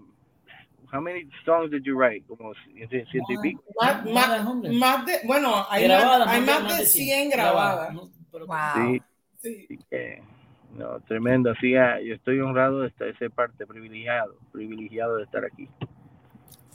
how 0.92 1.00
many 1.00 1.28
songs 1.46 1.72
did 1.72 1.84
you 1.84 1.96
write? 1.96 2.24
Como 2.28 2.54
ciento 2.76 3.32
y 3.32 3.38
pico. 3.42 3.64
Más, 3.80 4.06
más, 4.06 5.06
de, 5.06 5.20
bueno, 5.24 5.66
hay, 5.70 5.88
más, 5.88 6.28
hay 6.28 6.42
más, 6.42 6.78
de 6.78 6.86
100 6.86 7.30
grabadas. 7.30 7.96
Wow. 7.96 9.00
Sí, 9.42 9.68
sí. 9.68 9.80
no, 10.74 11.00
tremendo. 11.02 11.52
Así, 11.52 11.76
ah, 11.76 12.00
yo 12.02 12.16
estoy 12.16 12.40
honrado 12.40 12.82
de, 12.82 12.92
ser 13.18 13.32
parte, 13.32 13.66
privilegiado, 13.66 14.36
privilegiado 14.52 15.18
de 15.18 15.24
estar 15.24 15.46
aquí. 15.46 15.68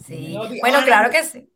Sí, 0.04 0.36
bueno, 0.60 0.78
claro 0.84 1.10
que 1.10 1.22
sí. 1.22 1.48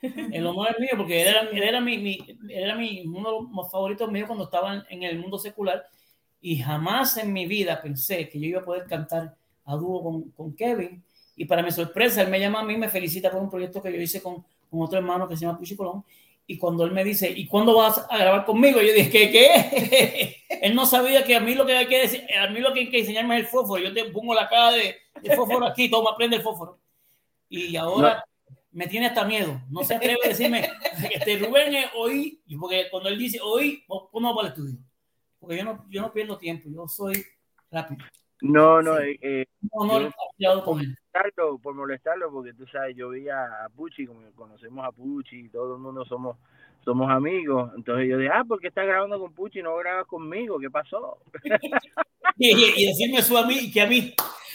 El 0.00 0.46
honor 0.46 0.68
es 0.70 0.80
mío 0.80 0.90
porque 0.96 1.22
él 1.22 1.28
era, 1.28 1.40
él 1.40 1.62
era, 1.62 1.80
mi, 1.80 1.98
mi, 1.98 2.18
era 2.50 2.74
mi, 2.74 3.06
uno 3.06 3.32
de 3.32 3.48
los 3.54 3.70
favoritos 3.70 4.10
míos 4.10 4.26
cuando 4.26 4.44
estaba 4.44 4.84
en 4.88 5.02
el 5.02 5.18
mundo 5.18 5.38
secular 5.38 5.86
y 6.44 6.58
jamás 6.58 7.16
en 7.16 7.32
mi 7.32 7.46
vida 7.46 7.80
pensé 7.80 8.28
que 8.28 8.38
yo 8.38 8.46
iba 8.48 8.60
a 8.60 8.64
poder 8.64 8.84
cantar 8.84 9.34
a 9.64 9.76
dúo 9.76 10.02
con, 10.02 10.30
con 10.32 10.54
Kevin 10.54 11.02
y 11.34 11.46
para 11.46 11.62
mi 11.62 11.70
sorpresa, 11.70 12.20
él 12.20 12.28
me 12.28 12.38
llama 12.38 12.60
a 12.60 12.64
mí, 12.64 12.76
me 12.76 12.90
felicita 12.90 13.30
por 13.30 13.40
un 13.40 13.48
proyecto 13.48 13.80
que 13.80 13.90
yo 13.90 13.98
hice 13.98 14.22
con, 14.22 14.44
con 14.70 14.82
otro 14.82 14.98
hermano 14.98 15.26
que 15.26 15.38
se 15.38 15.46
llama 15.46 15.56
Puchi 15.56 15.74
Colón. 15.74 16.04
Y 16.46 16.58
cuando 16.58 16.84
él 16.84 16.90
me 16.92 17.02
dice, 17.02 17.30
¿y 17.30 17.46
cuándo 17.46 17.74
vas 17.74 18.04
a 18.10 18.18
grabar 18.18 18.44
conmigo? 18.44 18.82
Yo 18.82 18.92
dije, 18.92 19.10
¿qué? 19.10 19.30
¿Qué? 19.30 20.44
él 20.60 20.74
no 20.74 20.84
sabía 20.84 21.24
que 21.24 21.34
a 21.34 21.40
mí 21.40 21.54
lo 21.54 21.64
que 21.64 21.78
hay 21.78 21.86
que 21.86 22.02
decir, 22.02 22.26
a 22.38 22.46
mí 22.50 22.60
lo 22.60 22.74
que 22.74 22.80
hay 22.80 22.90
que 22.90 22.98
enseñarme 22.98 23.38
es 23.38 23.44
el 23.44 23.46
fósforo. 23.46 23.82
Yo 23.82 23.94
te 23.94 24.04
pongo 24.10 24.34
la 24.34 24.46
cara 24.46 24.72
de, 24.72 24.96
fósforo 25.34 25.64
aquí, 25.64 25.88
toma, 25.88 26.14
prende 26.14 26.36
el 26.36 26.42
fósforo. 26.42 26.78
Y 27.48 27.74
ahora 27.76 28.22
me 28.70 28.86
tiene 28.86 29.06
hasta 29.06 29.24
miedo. 29.24 29.62
No 29.70 29.82
se 29.82 29.94
atreve 29.94 30.18
a 30.22 30.28
decirme, 30.28 30.68
este 31.10 31.38
Rubén 31.38 31.74
es 31.74 31.86
hoy, 31.96 32.38
porque 32.60 32.88
cuando 32.90 33.08
él 33.08 33.16
dice 33.16 33.40
hoy, 33.42 33.82
no 33.88 34.34
para 34.34 34.48
el 34.48 34.52
estudio. 34.52 34.78
Porque 35.44 35.58
yo 35.58 35.64
no, 35.64 35.84
yo 35.90 36.02
no 36.02 36.12
pierdo 36.12 36.38
tiempo, 36.38 36.68
yo 36.70 36.88
soy 36.88 37.24
rápido. 37.70 38.04
No, 38.40 38.82
no, 38.82 38.98
eh, 38.98 39.18
eh 39.22 39.46
por, 39.70 39.86
molestarlo, 39.86 41.58
por 41.58 41.74
molestarlo, 41.74 42.30
porque 42.30 42.54
tú 42.54 42.66
sabes, 42.66 42.96
yo 42.96 43.10
vi 43.10 43.28
a, 43.28 43.68
Pucci, 43.74 44.06
como 44.06 44.20
conocemos 44.32 44.84
a 44.84 44.90
Pucci, 44.90 45.40
y 45.40 45.48
todo 45.48 45.74
el 45.74 45.80
mundo 45.80 46.04
somos 46.04 46.36
somos 46.84 47.10
amigos. 47.10 47.72
Entonces 47.76 48.08
yo 48.08 48.18
dije, 48.18 48.30
ah, 48.34 48.44
¿por 48.46 48.60
qué 48.60 48.68
estás 48.68 48.86
grabando 48.86 49.18
con 49.18 49.32
Pucci 49.32 49.60
y 49.60 49.62
no 49.62 49.76
grabas 49.76 50.06
conmigo? 50.06 50.58
¿Qué 50.58 50.70
pasó? 50.70 51.18
y, 52.36 52.86
decirme 52.86 53.18
eso 53.18 53.38
a 53.38 53.46
mí, 53.46 53.70
que 53.70 53.80
a 53.80 53.86
mí. 53.86 54.14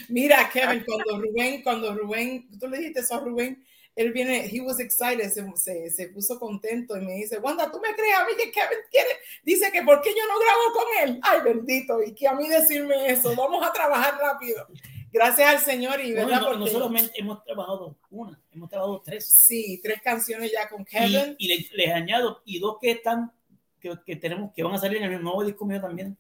Mira, 0.10 0.50
Kevin, 0.52 0.84
cuando 0.88 1.22
Rubén, 1.22 1.62
cuando 1.64 1.94
Rubén, 1.96 2.48
tú 2.60 2.68
le 2.68 2.78
dijiste 2.78 3.00
eso 3.02 3.16
a 3.16 3.20
Rubén, 3.22 3.64
él 4.00 4.14
viene, 4.14 4.50
he 4.50 4.62
was 4.62 4.80
excited, 4.80 5.30
se, 5.30 5.90
se, 5.90 6.08
puso 6.08 6.40
contento 6.40 6.96
y 6.96 7.02
me 7.02 7.16
dice, 7.16 7.38
Wanda, 7.40 7.70
¿tú 7.70 7.82
me 7.82 7.94
crees 7.94 8.18
a 8.18 8.24
mí 8.24 8.32
que 8.38 8.50
Kevin 8.50 8.80
quiere? 8.90 9.10
Dice 9.44 9.70
que 9.74 9.82
¿por 9.84 10.02
qué 10.02 10.12
yo 10.12 10.26
no 10.26 10.40
grabo 10.40 10.74
con 10.74 11.10
él? 11.10 11.20
Ay, 11.22 11.40
bendito, 11.44 12.02
y 12.02 12.14
que 12.14 12.26
a 12.26 12.34
mí 12.34 12.48
decirme 12.48 13.08
eso, 13.08 13.36
vamos 13.36 13.62
a 13.68 13.74
trabajar 13.74 14.18
rápido. 14.18 14.66
Gracias 15.12 15.50
al 15.50 15.60
Señor 15.60 16.00
y 16.00 16.14
verdad 16.14 16.40
porque 16.42 16.60
nosotros 16.60 17.12
hemos 17.14 17.44
trabajado 17.44 17.98
una, 18.10 18.40
hemos 18.54 18.70
trabajado 18.70 19.02
tres. 19.04 19.26
Sí, 19.26 19.82
tres 19.84 20.02
canciones 20.02 20.50
ya 20.50 20.70
con 20.70 20.86
Kevin. 20.86 21.36
Y, 21.38 21.70
les, 21.74 21.94
añado, 21.94 22.42
y 22.46 22.60
dos 22.60 22.78
que 22.80 22.92
están, 22.92 23.34
que, 23.82 24.00
que, 24.06 24.16
tenemos, 24.16 24.54
que 24.54 24.64
van 24.64 24.76
a 24.76 24.78
salir 24.78 25.02
en 25.02 25.12
el 25.12 25.22
nuevo 25.22 25.44
disco 25.44 25.66
mío 25.66 25.82
también, 25.82 26.18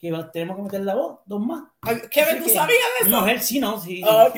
que 0.00 0.10
tenemos 0.32 0.56
que 0.56 0.62
meter 0.62 0.80
la 0.80 0.94
voz, 0.94 1.18
dos 1.26 1.44
más. 1.44 1.64
Kevin, 2.10 2.42
¿tú 2.42 2.48
sabías 2.48 2.86
de 3.00 3.06
eso? 3.06 3.10
No, 3.10 3.28
él 3.28 3.42
sí, 3.42 3.60
no, 3.60 3.78
sí. 3.78 4.00
Ah, 4.06 4.32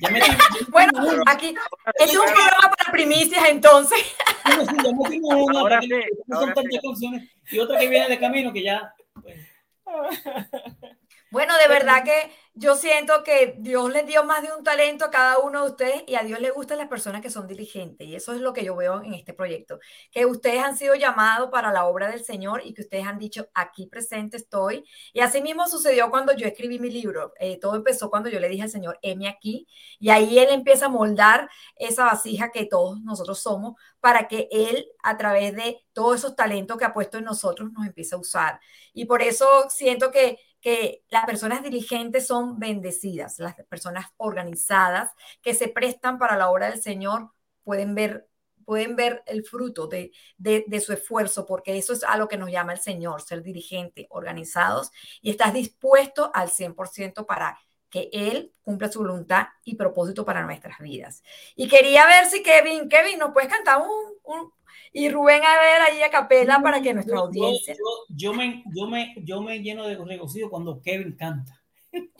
Ya 0.00 0.10
me 0.10 0.20
bueno, 0.68 0.92
aquí 1.26 1.54
es 1.98 2.16
un 2.16 2.24
programa 2.24 2.76
para 2.76 2.92
primicias 2.92 3.44
entonces. 3.48 3.98
ahora 4.44 5.80
sí, 5.80 5.92
ahora 6.30 6.54
sí. 6.94 7.30
y 7.50 7.58
otra 7.58 7.78
que 7.78 7.88
viene 7.88 8.08
de 8.08 8.18
camino 8.18 8.52
que 8.52 8.62
ya. 8.62 8.94
Pues. 9.20 9.36
Bueno, 11.30 11.52
de 11.58 11.68
verdad 11.68 12.04
que 12.04 12.32
yo 12.54 12.74
siento 12.74 13.22
que 13.22 13.54
Dios 13.58 13.92
les 13.92 14.06
dio 14.06 14.24
más 14.24 14.42
de 14.42 14.50
un 14.50 14.64
talento 14.64 15.04
a 15.04 15.10
cada 15.10 15.38
uno 15.38 15.62
de 15.62 15.70
ustedes 15.70 16.02
y 16.06 16.14
a 16.14 16.22
Dios 16.22 16.40
le 16.40 16.50
gustan 16.50 16.78
las 16.78 16.88
personas 16.88 17.20
que 17.20 17.28
son 17.30 17.46
diligentes. 17.46 18.08
Y 18.08 18.16
eso 18.16 18.32
es 18.32 18.40
lo 18.40 18.54
que 18.54 18.64
yo 18.64 18.74
veo 18.74 19.02
en 19.02 19.12
este 19.12 19.34
proyecto. 19.34 19.78
Que 20.10 20.24
ustedes 20.24 20.62
han 20.64 20.76
sido 20.78 20.94
llamados 20.94 21.50
para 21.50 21.70
la 21.70 21.84
obra 21.84 22.10
del 22.10 22.24
Señor 22.24 22.62
y 22.64 22.72
que 22.72 22.80
ustedes 22.80 23.06
han 23.06 23.18
dicho, 23.18 23.46
aquí 23.52 23.86
presente 23.86 24.38
estoy. 24.38 24.84
Y 25.12 25.20
así 25.20 25.42
mismo 25.42 25.68
sucedió 25.68 26.10
cuando 26.10 26.32
yo 26.34 26.46
escribí 26.46 26.78
mi 26.78 26.90
libro. 26.90 27.34
Eh, 27.38 27.58
todo 27.60 27.76
empezó 27.76 28.08
cuando 28.08 28.30
yo 28.30 28.40
le 28.40 28.48
dije 28.48 28.62
al 28.62 28.70
Señor, 28.70 28.98
heme 29.02 29.28
aquí. 29.28 29.68
Y 30.00 30.08
ahí 30.10 30.38
Él 30.38 30.48
empieza 30.50 30.86
a 30.86 30.88
moldar 30.88 31.50
esa 31.76 32.04
vasija 32.06 32.50
que 32.52 32.64
todos 32.64 33.00
nosotros 33.02 33.38
somos 33.40 33.74
para 34.00 34.28
que 34.28 34.48
Él, 34.50 34.86
a 35.02 35.16
través 35.18 35.54
de 35.54 35.84
todos 35.92 36.16
esos 36.16 36.34
talentos 36.36 36.78
que 36.78 36.84
ha 36.86 36.94
puesto 36.94 37.18
en 37.18 37.24
nosotros, 37.24 37.70
nos 37.72 37.86
empiece 37.86 38.14
a 38.14 38.18
usar. 38.18 38.60
Y 38.94 39.04
por 39.04 39.22
eso 39.22 39.46
siento 39.68 40.10
que 40.10 40.38
que 40.60 41.04
las 41.08 41.24
personas 41.24 41.62
diligentes 41.62 42.26
son 42.26 42.58
bendecidas, 42.58 43.38
las 43.38 43.54
personas 43.68 44.06
organizadas 44.16 45.12
que 45.42 45.54
se 45.54 45.68
prestan 45.68 46.18
para 46.18 46.36
la 46.36 46.50
obra 46.50 46.70
del 46.70 46.80
Señor 46.80 47.30
pueden 47.64 47.94
ver 47.94 48.28
pueden 48.68 48.96
ver 48.96 49.22
el 49.24 49.44
fruto 49.44 49.86
de, 49.86 50.12
de, 50.36 50.80
su 50.82 50.92
esfuerzo, 50.92 51.46
porque 51.46 51.78
eso 51.78 51.94
es 51.94 52.04
a 52.04 52.18
lo 52.18 52.28
que 52.28 52.36
nos 52.36 52.50
llama 52.50 52.74
el 52.74 52.78
Señor, 52.78 53.22
ser 53.22 53.42
dirigente, 53.42 54.06
organizados, 54.10 54.90
y 55.22 55.30
estás 55.30 55.54
dispuesto 55.54 56.30
al 56.34 56.50
100% 56.50 57.24
para 57.24 57.58
que 57.90 58.10
Él 58.12 58.52
cumpla 58.62 58.90
su 58.90 59.00
voluntad 59.00 59.48
y 59.64 59.76
propósito 59.76 60.24
para 60.24 60.44
nuestras 60.44 60.78
vidas. 60.78 61.22
Y 61.56 61.68
quería 61.68 62.06
ver 62.06 62.26
si 62.26 62.42
Kevin, 62.42 62.88
Kevin, 62.88 63.18
¿nos 63.18 63.32
puedes 63.32 63.50
cantar 63.50 63.80
un, 63.80 64.52
y 64.92 65.10
Rubén 65.10 65.42
a 65.44 65.60
ver 65.60 65.82
ahí 65.82 66.02
a 66.02 66.10
capela 66.10 66.60
para 66.60 66.80
que 66.80 66.94
nuestra 66.94 67.18
audiencia. 67.18 67.74
Yo, 68.08 68.32
me, 68.32 68.64
yo, 68.74 68.86
me, 68.86 69.14
yo 69.18 69.42
me 69.42 69.60
lleno 69.60 69.86
de 69.86 69.96
regocijo 69.96 70.50
cuando 70.50 70.80
Kevin 70.82 71.16
canta. 71.16 71.60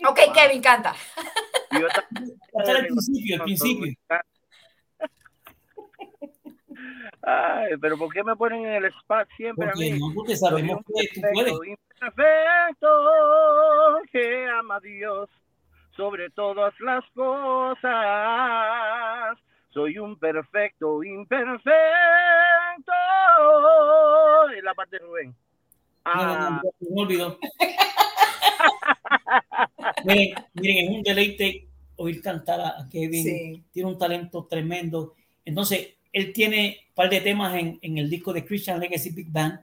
Ok, 0.07 0.19
Kevin 0.33 0.61
canta. 0.61 0.95
Hasta 2.57 2.71
el 2.71 2.87
principio, 2.87 3.35
el 3.35 3.41
principio. 3.43 3.93
Ay, 7.21 7.73
pero 7.81 7.97
¿por 7.97 8.11
qué 8.11 8.23
me 8.23 8.35
ponen 8.35 8.65
en 8.65 8.73
el 8.73 8.85
spot 8.85 9.27
siempre 9.35 9.67
porque 9.67 9.91
a 9.91 9.93
mí? 9.93 9.99
No, 9.99 10.13
porque 10.15 10.35
sabemos 10.35 10.79
que 10.85 11.07
tú 11.13 11.21
puedes. 11.33 11.53
Perfecto, 11.99 12.87
que 14.11 14.47
ama 14.47 14.77
a 14.77 14.79
Dios 14.79 15.29
sobre 15.99 16.29
todas 16.29 16.73
las 16.79 17.03
cosas 17.13 17.91
soy 19.73 19.97
un 19.97 20.17
perfecto 20.17 21.03
imperfecto. 21.03 21.73
En 24.55 24.63
la 24.63 24.73
parte 24.73 24.95
de 24.95 25.05
Rubén. 25.05 25.35
Ah. 26.05 26.61
No, 26.63 26.71
me 26.95 27.01
olvidó. 27.01 27.37
miren, 30.05 30.35
miren, 30.53 30.77
es 30.77 30.89
un 30.89 31.03
deleite 31.03 31.67
oír 31.97 32.21
cantar 32.21 32.61
a 32.61 32.87
Kevin. 32.89 33.65
Tiene 33.69 33.89
un 33.89 33.97
talento 33.97 34.47
tremendo. 34.49 35.15
Entonces, 35.43 35.95
él 36.13 36.31
tiene 36.31 36.85
un 36.87 36.95
par 36.95 37.09
de 37.09 37.19
temas 37.19 37.55
en, 37.55 37.77
en, 37.81 37.97
el 37.97 38.09
disco 38.09 38.31
de 38.31 38.45
Christian 38.45 38.79
Legacy 38.79 39.09
Big 39.09 39.29
Band, 39.29 39.59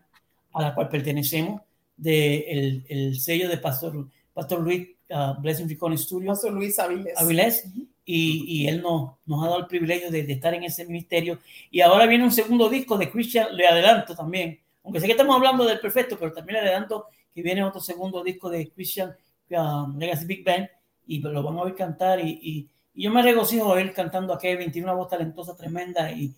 a 0.53 0.61
la 0.61 0.75
cual 0.75 0.91
pertenecemos, 0.91 1.63
de 1.97 2.41
el, 2.41 2.85
el 2.91 3.19
sello 3.19 3.49
de 3.49 3.57
Pastor, 3.57 4.07
Pastor 4.35 4.61
Luis 4.61 4.96
uh, 5.11 5.41
Blessing 5.41 5.69
Recording 5.69 5.99
Studio. 5.99 6.29
Pastor 6.29 6.53
Luis 6.53 6.79
Avilés. 6.79 7.17
Avilés 7.17 7.65
y, 8.05 8.45
y 8.47 8.69
él 8.69 8.81
nos, 8.83 9.13
nos 9.27 9.43
ha 9.45 9.49
dado 9.49 9.61
el 9.61 9.67
privilegio 9.67 10.11
de, 10.11 10.23
de, 10.23 10.33
estar 10.33 10.55
en 10.55 10.65
ese 10.65 10.87
ministerio. 10.87 11.41
Y 11.71 11.81
ahora 11.81 12.07
viene 12.07 12.25
un 12.25 12.33
segundo 12.33 12.69
disco 12.69 12.97
de 12.97 13.11
Christian, 13.11 13.55
le 13.55 13.67
adelanto 13.67 14.15
también, 14.15 14.61
aunque 14.85 15.01
sé 15.01 15.07
que 15.07 15.13
estamos 15.13 15.35
hablando 15.35 15.65
del 15.65 15.81
perfecto, 15.81 16.17
pero 16.19 16.33
también 16.33 16.55
le 16.55 16.69
adelanto 16.69 17.07
que 17.35 17.43
viene 17.43 17.65
otro 17.65 17.81
segundo 17.81 18.23
disco 18.23 18.49
de 18.49 18.71
Christian 18.71 19.15
um, 19.51 19.99
Legacy 19.99 20.25
Big 20.25 20.45
Band 20.45 20.69
y 21.07 21.19
lo 21.21 21.43
vamos 21.43 21.63
a 21.63 21.65
ver 21.67 21.75
cantar 21.75 22.21
y, 22.21 22.31
y, 22.43 22.69
y 22.95 23.05
yo 23.05 23.11
me 23.11 23.23
regocijo 23.23 23.75
a 23.75 23.81
él 23.81 23.93
cantando 23.93 24.33
a 24.33 24.39
Kevin, 24.39 24.73
tiene 24.73 24.87
una 24.87 24.97
voz 24.97 25.09
talentosa 25.09 25.55
tremenda 25.57 26.11
y, 26.11 26.35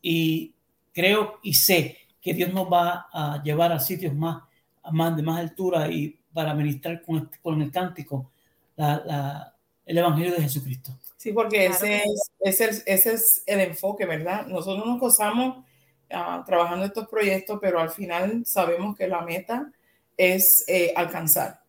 y 0.00 0.52
creo 0.92 1.40
y 1.42 1.54
sé 1.54 1.98
que 2.20 2.34
Dios 2.34 2.52
nos 2.52 2.70
va 2.72 3.08
a 3.12 3.42
llevar 3.42 3.72
a 3.72 3.80
sitios 3.80 4.14
más, 4.14 4.42
a 4.82 4.92
más 4.92 5.16
de 5.16 5.22
más 5.22 5.40
altura 5.40 5.90
y 5.90 6.16
para 6.36 6.52
ministrar 6.52 7.00
con, 7.00 7.30
con 7.42 7.62
el 7.62 7.72
cántico 7.72 8.30
la, 8.76 9.02
la, 9.06 9.54
el 9.86 9.96
Evangelio 9.96 10.32
de 10.32 10.42
Jesucristo. 10.42 10.92
Sí, 11.16 11.32
porque 11.32 11.64
ese, 11.64 12.02
es, 12.04 12.30
ese, 12.60 12.82
ese, 12.84 13.12
es, 13.14 13.42
el 13.46 13.60
enfoque, 13.60 14.04
¿verdad? 14.04 14.46
Nosotros 14.46 14.84
nos 14.84 15.00
gozamos 15.00 15.64
uh, 16.10 16.44
trabajando 16.44 16.84
estos 16.84 17.08
proyectos, 17.08 17.58
pero 17.58 17.80
al 17.80 17.88
final 17.88 18.44
sabemos 18.44 18.94
que 18.94 19.08
la 19.08 19.22
meta 19.22 19.72
es 20.14 20.62
eh, 20.68 20.92
alcanzar. 20.94 21.60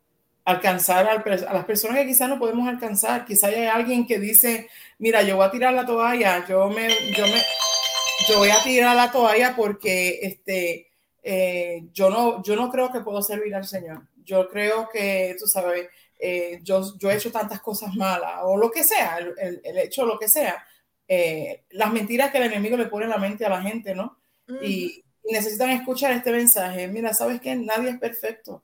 Alcanzar 0.43 1.07
al, 1.07 1.45
a 1.47 1.53
las 1.53 1.63
personas 1.63 1.99
que 1.99 2.07
quizás 2.07 2.27
no 2.27 2.37
podemos 2.37 2.67
alcanzar. 2.67 3.23
Quizás 3.23 3.53
hay 3.53 3.67
alguien 3.67 4.05
que 4.05 4.19
dice, 4.19 4.67
mira, 4.99 5.23
yo 5.23 5.37
voy 5.37 5.45
a 5.45 5.51
tirar 5.51 5.73
la 5.73 5.85
toalla, 5.85 6.45
yo 6.45 6.67
me, 6.67 6.89
yo 7.15 7.25
me, 7.25 7.41
yo 8.27 8.39
voy 8.39 8.49
a 8.49 8.61
tirar 8.63 8.97
la 8.97 9.13
toalla 9.13 9.55
porque 9.55 10.19
este, 10.23 10.89
eh, 11.23 11.85
yo, 11.93 12.09
no, 12.09 12.43
yo 12.43 12.57
no 12.57 12.69
creo 12.69 12.91
que 12.91 12.99
puedo 12.99 13.21
servir 13.21 13.55
al 13.55 13.65
Señor. 13.65 14.01
Yo 14.27 14.49
creo 14.49 14.89
que, 14.91 15.35
tú 15.39 15.47
sabes, 15.47 15.87
eh, 16.19 16.59
yo, 16.61 16.97
yo 16.99 17.09
he 17.09 17.15
hecho 17.15 17.31
tantas 17.31 17.61
cosas 17.61 17.95
malas 17.95 18.41
o 18.43 18.57
lo 18.57 18.69
que 18.69 18.83
sea, 18.83 19.19
el, 19.19 19.61
el, 19.63 19.77
hecho 19.77 20.05
lo 20.05 20.19
que 20.19 20.27
sea, 20.27 20.65
eh, 21.07 21.63
las 21.69 21.93
mentiras 21.93 22.29
que 22.29 22.39
el 22.39 22.43
enemigo 22.43 22.75
le 22.75 22.87
pone 22.87 23.05
en 23.05 23.11
la 23.11 23.17
mente 23.17 23.45
a 23.45 23.49
la 23.49 23.61
gente, 23.61 23.95
¿no? 23.95 24.19
y, 24.61 25.03
necesitan 25.29 25.71
escuchar 25.71 26.13
este 26.13 26.31
mensaje. 26.31 26.87
Mira, 26.87 27.13
sabes 27.13 27.41
que 27.41 27.53
nadie 27.53 27.89
es 27.89 27.99
perfecto, 27.99 28.63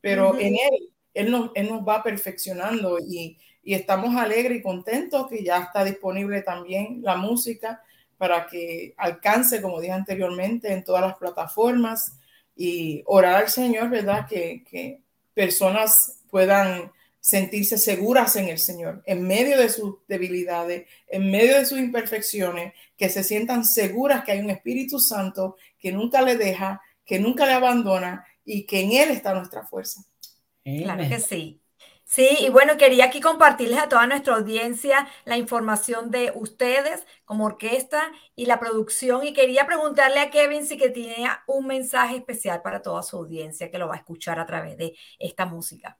pero 0.00 0.38
en 0.38 0.54
él, 0.54 0.92
él 1.12 1.28
nos, 1.28 1.50
él 1.56 1.68
nos 1.68 1.80
va 1.80 2.04
perfeccionando 2.04 3.00
y, 3.00 3.36
y 3.64 3.74
estamos 3.74 4.14
alegres 4.14 4.58
y 4.58 4.62
contentos 4.62 5.26
que 5.28 5.42
ya 5.42 5.58
está 5.58 5.82
disponible 5.82 6.42
también 6.42 7.00
la 7.02 7.16
música 7.16 7.82
para 8.16 8.46
que 8.46 8.94
alcance, 8.96 9.60
como 9.60 9.80
dije 9.80 9.92
anteriormente, 9.92 10.72
en 10.72 10.84
todas 10.84 11.02
las 11.02 11.16
plataformas 11.16 12.16
y 12.54 13.02
orar 13.06 13.42
al 13.42 13.48
Señor, 13.48 13.90
¿verdad? 13.90 14.26
Que, 14.28 14.62
que 14.64 15.00
personas 15.34 16.20
puedan 16.30 16.92
sentirse 17.20 17.78
seguras 17.78 18.36
en 18.36 18.48
el 18.48 18.58
Señor, 18.58 19.02
en 19.06 19.26
medio 19.26 19.58
de 19.58 19.70
sus 19.70 19.96
debilidades, 20.06 20.86
en 21.08 21.30
medio 21.30 21.58
de 21.58 21.64
sus 21.64 21.78
imperfecciones, 21.78 22.74
que 22.98 23.08
se 23.08 23.24
sientan 23.24 23.64
seguras 23.64 24.24
que 24.24 24.32
hay 24.32 24.40
un 24.40 24.50
Espíritu 24.50 24.98
Santo 24.98 25.56
que 25.78 25.90
nunca 25.90 26.20
le 26.20 26.36
deja, 26.36 26.82
que 27.04 27.18
nunca 27.18 27.46
le 27.46 27.52
abandona 27.52 28.26
y 28.44 28.66
que 28.66 28.80
en 28.80 28.92
Él 28.92 29.10
está 29.10 29.34
nuestra 29.34 29.66
fuerza. 29.66 30.04
Claro 30.62 31.08
que 31.08 31.18
sí. 31.18 31.60
Sí, 32.14 32.28
y 32.42 32.48
bueno, 32.48 32.74
quería 32.78 33.06
aquí 33.06 33.20
compartirles 33.20 33.80
a 33.80 33.88
toda 33.88 34.06
nuestra 34.06 34.36
audiencia 34.36 35.08
la 35.24 35.36
información 35.36 36.12
de 36.12 36.30
ustedes 36.36 37.04
como 37.24 37.46
orquesta 37.46 38.12
y 38.36 38.46
la 38.46 38.60
producción. 38.60 39.24
Y 39.24 39.32
quería 39.32 39.66
preguntarle 39.66 40.20
a 40.20 40.30
Kevin 40.30 40.64
si 40.64 40.78
que 40.78 40.90
tiene 40.90 41.26
un 41.48 41.66
mensaje 41.66 42.18
especial 42.18 42.62
para 42.62 42.82
toda 42.82 43.02
su 43.02 43.16
audiencia 43.16 43.68
que 43.68 43.78
lo 43.78 43.88
va 43.88 43.94
a 43.94 43.98
escuchar 43.98 44.38
a 44.38 44.46
través 44.46 44.78
de 44.78 44.94
esta 45.18 45.44
música. 45.44 45.98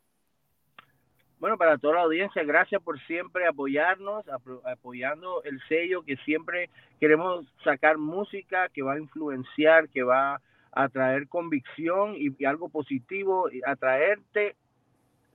Bueno, 1.41 1.59
para 1.59 1.79
toda 1.79 1.95
la 1.95 2.03
audiencia, 2.03 2.45
gracias 2.45 2.81
por 2.81 3.01
siempre 3.07 3.49
apoyarnos, 3.49 4.25
apoyando 4.65 5.43
el 5.43 5.61
sello 5.67 6.05
que 6.05 6.15
siempre 6.19 6.71
queremos 7.01 7.45
sacar 7.65 7.99
música 7.99 8.69
que 8.69 8.83
va 8.83 8.93
a 8.93 9.01
influenciar, 9.01 9.89
que 9.89 10.05
va 10.05 10.41
a 10.71 10.89
traer 10.91 11.27
convicción 11.27 12.15
y, 12.17 12.45
algo 12.45 12.69
positivo, 12.69 13.51
y 13.51 13.63
atraerte 13.67 14.55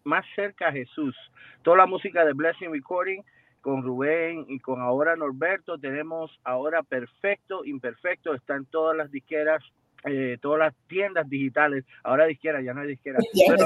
más 0.03 0.25
cerca 0.35 0.67
a 0.67 0.71
Jesús. 0.71 1.15
Toda 1.61 1.77
la 1.77 1.85
música 1.85 2.25
de 2.25 2.33
Blessing 2.33 2.71
Recording 2.71 3.21
con 3.61 3.83
Rubén 3.83 4.45
y 4.47 4.59
con 4.59 4.81
ahora 4.81 5.15
Norberto, 5.15 5.77
tenemos 5.77 6.39
ahora 6.43 6.83
Perfecto, 6.83 7.65
Imperfecto, 7.65 8.33
están 8.33 8.65
todas 8.65 8.95
las 8.95 9.11
disqueras, 9.11 9.61
eh, 10.05 10.37
todas 10.41 10.59
las 10.59 10.75
tiendas 10.87 11.29
digitales, 11.29 11.85
ahora 12.03 12.25
disqueras, 12.25 12.63
ya 12.63 12.73
no 12.73 12.81
hay 12.81 12.87
disqueras. 12.87 13.25
Pero, 13.47 13.65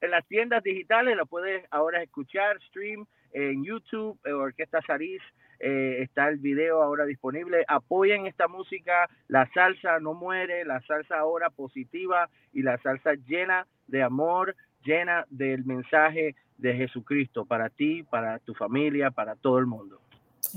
en 0.00 0.10
las 0.10 0.26
tiendas 0.26 0.62
digitales, 0.62 1.16
lo 1.16 1.24
puedes 1.24 1.64
ahora 1.70 2.02
escuchar, 2.02 2.60
stream 2.68 3.06
en 3.32 3.64
YouTube, 3.64 4.18
Orquesta 4.26 4.82
Sariz, 4.82 5.22
eh, 5.60 6.02
está 6.02 6.28
el 6.28 6.38
video 6.38 6.82
ahora 6.82 7.06
disponible. 7.06 7.64
Apoyen 7.68 8.26
esta 8.26 8.48
música, 8.48 9.08
la 9.28 9.48
salsa 9.52 9.98
no 10.00 10.12
muere, 10.12 10.64
la 10.64 10.80
salsa 10.82 11.18
ahora 11.18 11.48
positiva 11.48 12.28
y 12.52 12.62
la 12.62 12.76
salsa 12.78 13.14
llena 13.14 13.66
de 13.86 14.02
amor, 14.02 14.56
llena 14.84 15.24
del 15.30 15.64
mensaje 15.64 16.34
de 16.58 16.74
Jesucristo 16.74 17.44
para 17.44 17.68
ti, 17.70 18.02
para 18.04 18.38
tu 18.38 18.54
familia, 18.54 19.10
para 19.10 19.34
todo 19.36 19.58
el 19.58 19.66
mundo. 19.66 20.00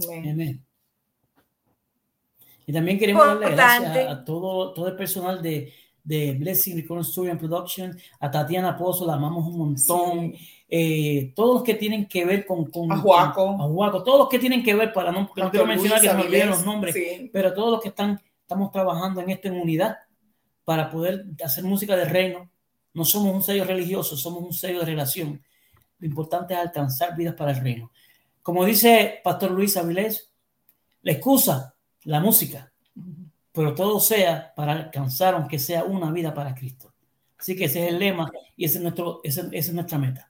Amén. 0.07 0.61
Y 2.65 2.73
también 2.73 2.99
queremos 2.99 3.25
darle 3.25 3.51
gracias 3.51 4.09
a 4.11 4.25
todo, 4.25 4.73
todo 4.73 4.89
el 4.89 4.95
personal 4.97 5.41
de, 5.41 5.71
de 6.03 6.33
Blessing 6.33 6.75
Recording 6.75 7.05
Studio 7.05 7.31
and 7.31 7.39
Production, 7.39 7.97
a 8.19 8.29
Tatiana 8.29 8.75
Pozo, 8.77 9.05
la 9.07 9.13
amamos 9.13 9.47
un 9.47 9.57
montón. 9.57 10.33
Eh, 10.69 11.31
todos 11.33 11.55
los 11.55 11.63
que 11.63 11.75
tienen 11.75 12.07
que 12.07 12.25
ver 12.25 12.45
con, 12.45 12.69
con 12.69 12.91
a 12.91 12.97
Juaco. 12.97 13.51
a 13.51 13.63
Juaco, 13.63 14.03
todos 14.03 14.19
los 14.19 14.29
que 14.29 14.37
tienen 14.37 14.63
que 14.63 14.75
ver, 14.75 14.91
para 14.91 15.13
no, 15.13 15.21
no 15.21 15.49
quiero 15.49 15.65
mencionar 15.65 16.01
que 16.01 16.09
se 16.09 16.13
me 16.13 16.23
olviden 16.23 16.49
los 16.49 16.65
nombres, 16.65 16.93
Sí. 16.93 17.29
pero 17.31 17.53
todos 17.53 17.71
los 17.71 17.81
que 17.81 17.87
están, 17.87 18.19
estamos 18.41 18.69
trabajando 18.71 19.21
en 19.21 19.29
esto 19.29 19.47
en 19.47 19.61
unidad 19.61 19.97
para 20.65 20.89
poder 20.91 21.25
hacer 21.41 21.63
música 21.63 21.95
de 21.95 22.03
reino. 22.03 22.49
No 22.97 23.05
somos 23.05 23.31
un 23.31 23.43
sello 23.43 23.63
religioso, 23.63 24.17
somos 24.17 24.43
un 24.43 24.51
sello 24.51 24.79
de 24.79 24.85
relación. 24.87 25.39
Lo 25.99 26.07
importante 26.07 26.55
es 26.55 26.59
alcanzar 26.59 27.15
vidas 27.15 27.35
para 27.35 27.51
el 27.51 27.61
reino. 27.61 27.91
Como 28.41 28.65
dice 28.65 29.19
Pastor 29.23 29.51
Luis 29.51 29.77
Avilés, 29.77 30.31
la 31.03 31.11
excusa, 31.11 31.75
la 32.05 32.19
música, 32.19 32.73
pero 33.51 33.75
todo 33.75 33.99
sea 33.99 34.51
para 34.55 34.71
alcanzar, 34.71 35.35
aunque 35.35 35.59
sea 35.59 35.83
una 35.83 36.11
vida 36.11 36.33
para 36.33 36.55
Cristo. 36.55 36.91
Así 37.37 37.55
que 37.55 37.65
ese 37.65 37.85
es 37.85 37.93
el 37.93 37.99
lema 37.99 38.31
y 38.55 38.65
ese 38.65 38.77
es 38.77 38.81
nuestro, 38.81 39.21
esa 39.23 39.47
es 39.51 39.71
nuestra 39.71 39.99
meta. 39.99 40.27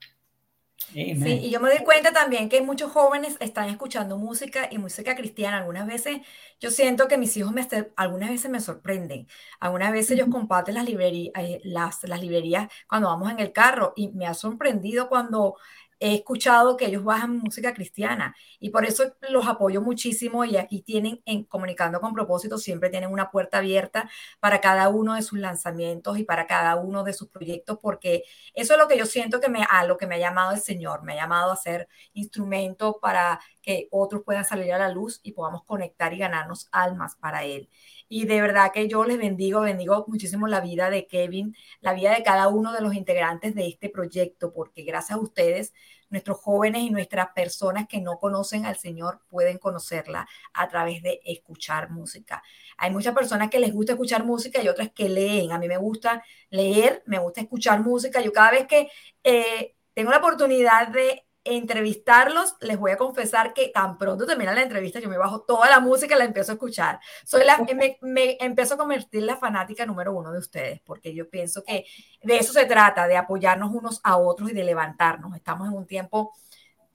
Sí, 1.13 1.32
y 1.41 1.50
yo 1.50 1.60
me 1.60 1.69
doy 1.69 1.84
cuenta 1.84 2.12
también 2.13 2.47
que 2.47 2.62
muchos 2.62 2.91
jóvenes 2.91 3.38
están 3.39 3.69
escuchando 3.69 4.17
música 4.17 4.67
y 4.71 4.78
música 4.78 5.15
cristiana. 5.15 5.58
Algunas 5.58 5.88
veces 5.88 6.19
yo 6.60 6.69
siento 6.69 7.08
que 7.08 7.17
mis 7.17 7.36
hijos 7.38 7.52
me, 7.54 7.67
algunas 7.95 8.30
veces 8.30 8.52
me 8.52 8.60
sorprenden. 8.62 9.28
Algunas 9.60 9.91
veces 9.91 10.12
ellos 10.12 10.28
comparten 10.32 10.76
las 10.76 10.86
librerías, 10.86 11.34
las, 11.63 12.04
las 12.04 12.21
librerías 12.21 12.69
cuando 12.88 13.08
vamos 13.10 13.32
en 13.32 13.39
el 13.39 13.52
carro 13.52 13.93
y 13.95 14.10
me 14.10 14.28
ha 14.28 14.36
sorprendido 14.36 15.10
cuando 15.10 15.56
he 16.00 16.16
escuchado 16.16 16.78
que 16.78 16.86
ellos 16.86 17.04
bajan 17.04 17.38
música 17.38 17.74
cristiana 17.74 18.36
y 18.60 18.70
por 18.70 18.86
eso 18.86 19.04
los 19.30 19.48
apoyo 19.48 19.82
muchísimo 19.82 20.46
y 20.46 20.58
aquí 20.58 20.82
tienen 20.82 21.22
en 21.26 21.44
Comunicando 21.46 22.00
con 22.02 22.14
propósito 22.14 22.58
siempre 22.58 22.90
tienen 22.90 23.12
una 23.12 23.32
puerta 23.32 23.60
abierta 23.60 24.10
para 24.40 24.62
cada 24.62 24.90
uno 24.90 25.16
de 25.16 25.22
sus 25.22 25.40
lanzamientos 25.40 26.18
y 26.20 26.24
para 26.24 26.48
cada 26.48 26.76
uno 26.76 27.04
de 27.04 27.14
sus 27.14 27.30
proyectos 27.30 27.80
porque 27.82 28.24
eso 28.54 28.74
es 28.74 28.80
lo 28.80 28.88
que 28.88 28.98
yo 28.98 29.06
siento 29.06 29.40
que 29.40 29.50
me 29.50 29.64
a 29.70 29.86
lo 29.86 29.98
que 29.98 30.08
me 30.08 30.16
ha 30.16 30.20
llamado 30.20 30.54
el 30.54 30.60
Señor, 30.62 31.04
me 31.04 31.14
ha 31.14 31.16
llamado 31.16 31.52
a 31.52 31.56
ser 31.56 31.88
instrumento 32.14 33.00
para 33.02 33.40
que 33.62 33.88
otros 33.92 34.24
puedan 34.24 34.46
salir 34.46 34.72
a 34.74 34.78
la 34.78 34.90
luz 34.90 35.20
y 35.24 35.34
podamos 35.34 35.64
conectar 35.66 36.14
y 36.14 36.20
ganarnos 36.20 36.70
almas 36.72 37.16
para 37.16 37.44
él. 37.44 37.70
Y 38.10 38.26
de 38.26 38.42
verdad 38.42 38.72
que 38.74 38.88
yo 38.88 39.04
les 39.04 39.18
bendigo, 39.18 39.62
bendigo 39.62 40.06
muchísimo 40.08 40.48
la 40.48 40.62
vida 40.62 40.90
de 40.90 41.08
Kevin, 41.08 41.56
la 41.82 41.94
vida 41.94 42.14
de 42.16 42.24
cada 42.24 42.48
uno 42.48 42.72
de 42.72 42.82
los 42.82 42.96
integrantes 42.96 43.56
de 43.56 43.68
este 43.68 43.90
proyecto, 43.90 44.54
porque 44.54 44.84
gracias 44.84 45.18
a 45.18 45.22
ustedes, 45.22 45.74
nuestros 46.10 46.39
jóvenes 46.39 46.82
y 46.82 46.89
nuestras 46.89 47.28
personas 47.36 47.88
que 47.88 48.02
no 48.02 48.17
conocen 48.17 48.65
al 48.65 48.78
Señor 48.78 49.22
pueden 49.28 49.58
conocerla 49.58 50.28
a 50.54 50.67
través 50.67 51.04
de 51.04 51.20
escuchar 51.26 51.89
música. 51.89 52.41
Hay 52.78 52.91
muchas 52.91 53.13
personas 53.13 53.50
que 53.50 53.60
les 53.60 53.74
gusta 53.74 53.93
escuchar 53.93 54.26
música 54.26 54.62
y 54.62 54.70
otras 54.70 54.91
que 54.91 55.10
leen. 55.10 55.52
A 55.52 55.60
mí 55.60 55.67
me 55.67 55.78
gusta 55.78 56.24
leer, 56.50 57.04
me 57.06 57.20
gusta 57.20 57.41
escuchar 57.41 57.82
música. 57.82 58.22
Yo 58.22 58.32
cada 58.32 58.52
vez 58.52 58.67
que 58.67 58.89
eh, 59.24 59.76
tengo 59.93 60.12
la 60.12 60.17
oportunidad 60.17 60.88
de 60.88 61.27
entrevistarlos, 61.56 62.56
les 62.62 62.78
voy 62.78 62.92
a 62.92 62.98
confesar 62.98 63.54
que 63.54 63.70
tan 63.70 63.98
pronto 63.98 64.26
termina 64.26 64.54
la 64.54 64.62
entrevista, 64.62 65.00
yo 65.00 65.10
me 65.10 65.18
bajo 65.18 65.42
toda 65.42 65.70
la 65.70 65.80
música 65.80 66.16
y 66.16 66.18
la 66.18 66.26
empiezo 66.26 66.52
a 66.52 66.56
escuchar. 66.56 67.00
Soy 67.26 67.44
la, 67.46 67.58
me, 67.60 67.98
me 68.02 68.38
empiezo 68.40 68.76
a 68.76 68.78
convertir 68.78 69.24
la 69.24 69.38
fanática 69.38 69.86
número 69.86 70.14
uno 70.14 70.32
de 70.32 70.40
ustedes, 70.40 70.82
porque 70.82 71.14
yo 71.14 71.30
pienso 71.30 71.64
que 71.64 71.86
de 72.22 72.38
eso 72.38 72.54
se 72.54 72.66
trata, 72.66 73.08
de 73.08 73.18
apoyarnos 73.18 73.74
unos 73.74 74.00
a 74.04 74.18
otros 74.18 74.52
y 74.52 74.54
de 74.54 74.64
levantarnos. 74.64 75.36
Estamos 75.36 75.68
en 75.68 75.74
un 75.74 75.86
tiempo 75.86 76.34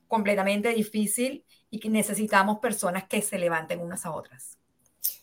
completamente 0.09 0.69
difícil 0.71 1.45
y 1.71 1.81
que 1.81 1.89
necesitamos 1.89 2.59
personas 2.59 3.05
que 3.05 3.23
se 3.23 3.39
levanten 3.39 3.81
unas 3.81 4.05
a 4.05 4.13
otras. 4.13 4.59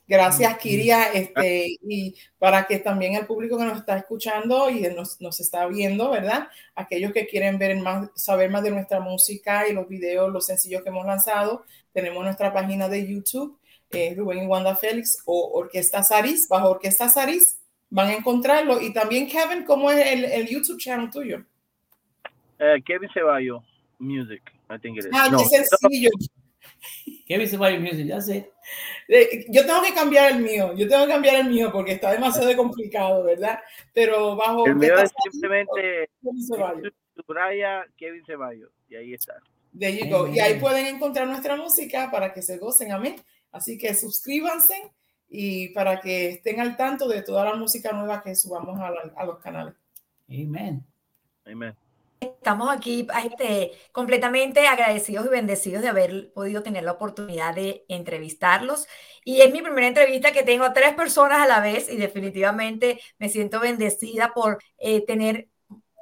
Gracias, 0.09 0.57
Kiria. 0.57 1.13
Este, 1.13 1.77
y 1.83 2.15
para 2.39 2.65
que 2.65 2.79
también 2.79 3.13
el 3.13 3.27
público 3.27 3.59
que 3.59 3.65
nos 3.65 3.77
está 3.77 3.95
escuchando 3.95 4.67
y 4.67 4.81
nos, 4.95 5.21
nos 5.21 5.39
está 5.39 5.67
viendo, 5.67 6.09
¿verdad? 6.09 6.47
Aquellos 6.73 7.13
que 7.13 7.27
quieren 7.27 7.59
ver 7.59 7.77
más, 7.77 8.09
saber 8.15 8.49
más 8.49 8.63
de 8.63 8.71
nuestra 8.71 8.99
música 8.99 9.67
y 9.67 9.73
los 9.73 9.87
videos, 9.87 10.33
los 10.33 10.47
sencillos 10.47 10.81
que 10.81 10.89
hemos 10.89 11.05
lanzado, 11.05 11.63
tenemos 11.93 12.23
nuestra 12.23 12.51
página 12.51 12.89
de 12.89 13.07
YouTube, 13.07 13.59
eh, 13.91 14.15
Rubén 14.17 14.45
y 14.45 14.47
Wanda 14.47 14.75
Félix 14.75 15.21
o 15.27 15.51
Orquesta 15.53 16.01
Saris, 16.01 16.47
bajo 16.49 16.71
Orquesta 16.71 17.07
Saris, 17.07 17.59
van 17.91 18.09
a 18.09 18.15
encontrarlo. 18.15 18.81
Y 18.81 18.91
también, 18.91 19.27
Kevin, 19.27 19.63
¿cómo 19.63 19.91
es 19.91 20.07
el, 20.07 20.25
el 20.25 20.47
YouTube 20.47 20.79
channel 20.79 21.11
tuyo? 21.11 21.45
Uh, 22.59 22.81
Kevin 22.83 23.09
Ceballo 23.13 23.63
Music, 23.99 24.41
I 24.71 24.79
think 24.79 24.97
it 24.97 25.05
is. 25.05 25.11
Ah, 25.13 25.29
no, 25.31 25.37
qué 25.37 25.45
sencillo. 25.45 26.09
Kevin 27.27 27.47
Ceballos 27.47 27.81
Music, 27.81 28.05
ya 28.07 28.21
sé. 28.21 28.51
Yo 29.49 29.65
tengo 29.65 29.81
que 29.81 29.93
cambiar 29.93 30.31
el 30.31 30.39
mío, 30.39 30.73
yo 30.75 30.87
tengo 30.87 31.05
que 31.05 31.11
cambiar 31.13 31.35
el 31.35 31.49
mío 31.49 31.71
porque 31.71 31.93
está 31.93 32.11
demasiado 32.11 32.55
complicado, 32.55 33.23
¿verdad? 33.23 33.59
Pero 33.93 34.35
bajo 34.35 34.65
el 34.65 34.75
mío 34.75 34.93
es 35.03 35.11
simplemente 35.31 36.09
Kevin 36.23 36.43
Ceballos. 36.47 36.93
subraya 37.15 37.85
Kevin 37.97 38.23
Ceballos 38.25 38.71
y 38.87 38.95
ahí 38.95 39.13
está. 39.13 39.33
There 39.77 39.95
you 39.95 40.09
go. 40.09 40.27
Y 40.27 40.39
ahí 40.39 40.59
pueden 40.59 40.87
encontrar 40.95 41.27
nuestra 41.27 41.55
música 41.55 42.09
para 42.11 42.33
que 42.33 42.41
se 42.41 42.57
gocen, 42.57 42.91
amén. 42.91 43.15
Así 43.51 43.77
que 43.77 43.93
suscríbanse 43.93 44.73
y 45.29 45.69
para 45.69 45.99
que 46.01 46.29
estén 46.29 46.59
al 46.59 46.75
tanto 46.77 47.07
de 47.07 47.21
toda 47.21 47.45
la 47.45 47.55
música 47.55 47.91
nueva 47.91 48.23
que 48.23 48.33
subamos 48.35 48.79
a, 48.79 48.89
la- 48.89 49.13
a 49.15 49.25
los 49.25 49.37
canales. 49.39 49.75
Amen. 50.27 50.83
Amen. 51.45 51.75
Estamos 52.19 52.69
aquí 52.69 53.07
este, 53.23 53.71
completamente 53.91 54.67
agradecidos 54.67 55.25
y 55.27 55.29
bendecidos 55.29 55.81
de 55.81 55.89
haber 55.89 56.33
podido 56.33 56.63
tener 56.63 56.83
la 56.83 56.93
oportunidad 56.93 57.55
de 57.55 57.85
entrevistarlos. 57.87 58.87
Y 59.23 59.41
es 59.41 59.51
mi 59.53 59.61
primera 59.61 59.87
entrevista 59.87 60.31
que 60.31 60.43
tengo 60.43 60.65
a 60.65 60.73
tres 60.73 60.93
personas 60.95 61.39
a 61.39 61.47
la 61.47 61.61
vez 61.61 61.89
y 61.89 61.97
definitivamente 61.97 62.99
me 63.19 63.29
siento 63.29 63.59
bendecida 63.59 64.33
por 64.33 64.59
eh, 64.77 65.05
tener 65.05 65.47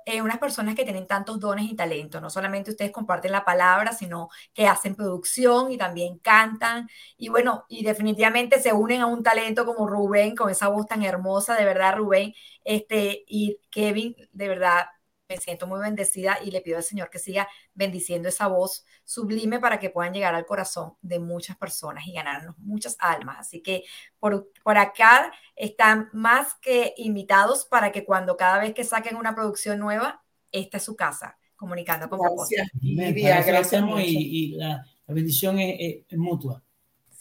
eh, 0.06 0.22
unas 0.22 0.40
personas 0.40 0.74
que 0.76 0.86
tienen 0.86 1.06
tantos 1.06 1.40
dones 1.40 1.70
y 1.70 1.76
talentos. 1.76 2.22
No 2.22 2.30
solamente 2.30 2.72
ustedes 2.72 2.92
comparten 2.92 3.32
la 3.32 3.46
palabra, 3.46 3.92
sino 3.94 4.30
que 4.54 4.68
hacen 4.68 4.96
producción 4.96 5.72
y 5.72 5.78
también 5.78 6.18
cantan. 6.20 6.88
Y 7.18 7.30
bueno, 7.30 7.66
y 7.68 7.84
definitivamente 7.84 8.60
se 8.62 8.74
unen 8.74 9.02
a 9.02 9.06
un 9.08 9.22
talento 9.22 9.66
como 9.66 9.88
Rubén, 9.88 10.36
con 10.36 10.50
esa 10.50 10.70
voz 10.70 10.88
tan 10.88 11.04
hermosa, 11.04 11.56
de 11.56 11.66
verdad, 11.66 11.96
Rubén. 11.98 12.34
Este, 12.64 13.24
y 13.28 13.60
Kevin, 13.70 14.16
de 14.32 14.48
verdad, 14.48 14.86
me 15.30 15.38
siento 15.38 15.68
muy 15.68 15.80
bendecida 15.82 16.38
y 16.44 16.52
le 16.52 16.62
pido 16.62 16.78
al 16.78 16.84
Señor 16.84 17.10
que 17.10 17.20
siga 17.20 17.48
bendiciendo 17.74 18.30
esa 18.30 18.48
voz 18.48 18.86
sublime 19.04 19.60
para 19.60 19.80
que 19.80 19.90
puedan 19.90 20.14
llegar 20.14 20.34
al 20.36 20.46
corazón 20.46 20.94
de 21.02 21.20
muchas 21.20 21.58
personas 21.58 22.08
y 22.08 22.14
ganarnos 22.14 22.58
muchas 22.60 22.96
almas. 23.00 23.38
Así 23.40 23.62
que 23.62 23.84
por, 24.20 24.50
por 24.64 24.78
acá 24.78 25.32
están 25.56 26.10
más 26.14 26.56
que 26.62 26.94
invitados 26.98 27.66
para 27.66 27.92
que 27.92 28.06
cuando 28.06 28.38
cada 28.38 28.60
vez 28.60 28.74
que 28.74 28.84
saquen 28.86 29.18
una 29.18 29.36
producción 29.36 29.80
nueva, 29.80 30.24
esta 30.52 30.78
es 30.78 30.84
su 30.84 30.96
casa, 30.96 31.38
comunicando 31.58 32.10
con. 32.10 32.22
Gracias, 32.22 32.68
gracias 33.46 33.84
y, 34.08 34.54
y 34.54 34.58
la, 34.58 34.84
la 35.08 35.14
bendición 35.14 35.60
es, 35.60 35.76
es- 35.80 36.06
es 36.10 36.18
mutua. 36.18 36.64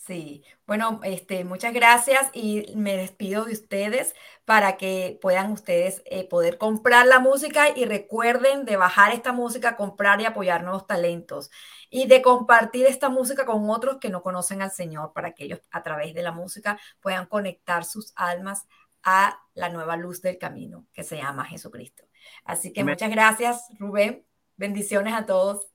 Sí, 0.07 0.45
bueno, 0.69 1.01
este, 1.03 1.43
muchas 1.43 1.75
gracias 1.75 2.31
y 2.33 2.73
me 2.77 2.97
despido 2.97 3.45
de 3.45 3.55
ustedes 3.55 4.15
para 4.45 4.77
que 4.77 5.19
puedan 5.21 5.51
ustedes 5.51 6.01
eh, 6.05 6.29
poder 6.29 6.59
comprar 6.59 7.07
la 7.07 7.19
música 7.19 7.77
y 7.77 7.87
recuerden 7.87 8.65
de 8.65 8.77
bajar 8.77 9.13
esta 9.13 9.33
música, 9.33 9.75
comprar 9.75 10.21
y 10.21 10.25
apoyar 10.25 10.63
nuevos 10.63 10.87
talentos 10.87 11.51
y 11.91 12.07
de 12.07 12.23
compartir 12.23 12.87
esta 12.87 13.09
música 13.09 13.47
con 13.47 13.69
otros 13.69 13.97
que 13.99 14.09
no 14.09 14.23
conocen 14.23 14.63
al 14.63 14.71
Señor 14.71 15.13
para 15.13 15.33
que 15.33 15.45
ellos 15.45 15.61
a 15.73 15.83
través 15.83 16.15
de 16.15 16.23
la 16.23 16.31
música 16.31 16.79
puedan 17.01 17.27
conectar 17.27 17.85
sus 17.85 18.13
almas 18.15 18.69
a 19.03 19.41
la 19.55 19.71
nueva 19.71 19.97
luz 19.97 20.23
del 20.23 20.39
camino 20.39 20.87
que 20.93 21.03
se 21.03 21.17
llama 21.17 21.47
Jesucristo. 21.47 22.05
Así 22.45 22.73
que 22.73 22.83
Amén. 22.83 22.93
muchas 22.93 23.11
gracias, 23.11 23.65
Rubén. 23.77 24.25
Bendiciones 24.57 25.15
a 25.15 25.27
todos. 25.27 25.67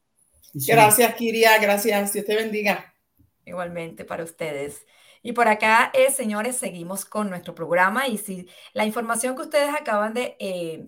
Gracias, 0.54 1.15
Kiria. 1.15 1.58
Gracias. 1.58 2.13
Dios 2.13 2.26
te 2.26 2.36
bendiga. 2.36 2.90
Igualmente 3.45 4.06
para 4.06 4.23
ustedes. 4.23 4.86
Y 5.23 5.34
por 5.34 5.47
acá, 5.47 5.91
eh, 5.93 6.12
señores, 6.12 6.58
seguimos 6.58 7.06
con 7.06 7.30
nuestro 7.30 7.56
programa 7.56 8.08
y 8.08 8.17
si 8.17 8.47
la 8.73 8.86
información 8.86 9.36
que 9.36 9.41
ustedes 9.43 9.73
acaban 9.73 10.13
de 10.13 10.36
eh, 10.39 10.88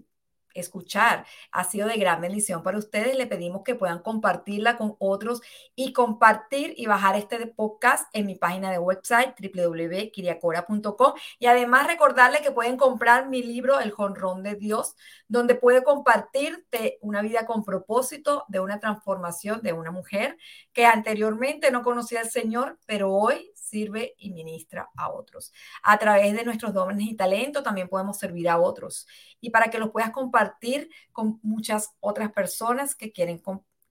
escuchar. 0.53 1.25
Ha 1.51 1.63
sido 1.63 1.87
de 1.87 1.97
gran 1.97 2.21
bendición 2.21 2.63
para 2.63 2.77
ustedes, 2.77 3.15
le 3.15 3.27
pedimos 3.27 3.63
que 3.63 3.75
puedan 3.75 3.99
compartirla 3.99 4.77
con 4.77 4.95
otros 4.99 5.41
y 5.75 5.93
compartir 5.93 6.73
y 6.77 6.85
bajar 6.85 7.15
este 7.15 7.47
podcast 7.47 8.09
en 8.13 8.25
mi 8.25 8.35
página 8.35 8.71
de 8.71 8.79
website 8.79 9.35
www.kiriacora.com 9.39 11.13
y 11.39 11.45
además 11.45 11.87
recordarle 11.87 12.41
que 12.41 12.51
pueden 12.51 12.77
comprar 12.77 13.29
mi 13.29 13.43
libro 13.43 13.79
El 13.79 13.91
Jonrón 13.91 14.43
de 14.43 14.55
Dios, 14.55 14.95
donde 15.27 15.55
puede 15.55 15.83
compartirte 15.83 16.97
una 17.01 17.21
vida 17.21 17.45
con 17.45 17.63
propósito 17.63 18.45
de 18.47 18.59
una 18.59 18.79
transformación 18.79 19.61
de 19.61 19.73
una 19.73 19.91
mujer 19.91 20.37
que 20.73 20.85
anteriormente 20.85 21.71
no 21.71 21.83
conocía 21.83 22.21
al 22.21 22.29
Señor, 22.29 22.77
pero 22.85 23.11
hoy 23.11 23.51
sirve 23.63 24.15
y 24.17 24.31
ministra 24.31 24.89
a 24.97 25.11
otros. 25.11 25.51
A 25.83 25.97
través 25.97 26.35
de 26.35 26.45
nuestros 26.45 26.73
dones 26.73 27.07
y 27.07 27.15
talentos 27.15 27.63
también 27.63 27.89
podemos 27.89 28.17
servir 28.17 28.49
a 28.49 28.59
otros. 28.59 29.07
Y 29.39 29.49
para 29.49 29.69
que 29.69 29.79
los 29.79 29.91
puedas 29.91 30.11
compartir 30.11 30.89
con 31.11 31.39
muchas 31.43 31.91
otras 31.99 32.31
personas 32.31 32.95
que 32.95 33.11
quieren, 33.11 33.41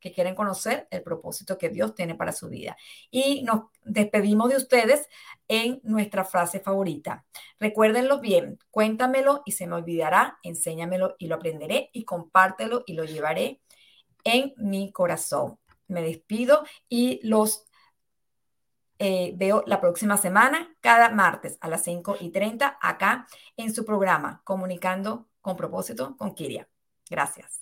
que 0.02 0.12
quieren 0.12 0.34
conocer 0.34 0.88
el 0.90 1.02
propósito 1.02 1.56
que 1.56 1.70
Dios 1.70 1.94
tiene 1.94 2.14
para 2.14 2.32
su 2.32 2.48
vida. 2.48 2.76
Y 3.10 3.42
nos 3.44 3.62
despedimos 3.84 4.50
de 4.50 4.56
ustedes 4.56 5.08
en 5.48 5.80
nuestra 5.84 6.24
frase 6.24 6.60
favorita. 6.60 7.24
Recuérdenlo 7.58 8.20
bien, 8.20 8.58
cuéntamelo 8.70 9.42
y 9.44 9.52
se 9.52 9.66
me 9.66 9.76
olvidará, 9.76 10.38
enséñamelo 10.42 11.14
y 11.18 11.28
lo 11.28 11.36
aprenderé 11.36 11.90
y 11.92 12.04
compártelo 12.04 12.82
y 12.86 12.94
lo 12.94 13.04
llevaré 13.04 13.60
en 14.24 14.52
mi 14.56 14.92
corazón. 14.92 15.58
Me 15.86 16.02
despido 16.02 16.64
y 16.88 17.20
los 17.22 17.64
eh, 19.04 19.34
veo 19.36 19.64
la 19.66 19.80
próxima 19.80 20.16
semana, 20.16 20.76
cada 20.80 21.10
martes 21.10 21.58
a 21.60 21.68
las 21.68 21.82
5 21.82 22.16
y 22.20 22.30
30, 22.30 22.78
acá 22.80 23.26
en 23.56 23.74
su 23.74 23.84
programa, 23.84 24.42
Comunicando 24.44 25.28
con 25.40 25.56
propósito 25.56 26.16
con 26.16 26.34
Kiria. 26.34 26.68
Gracias. 27.10 27.61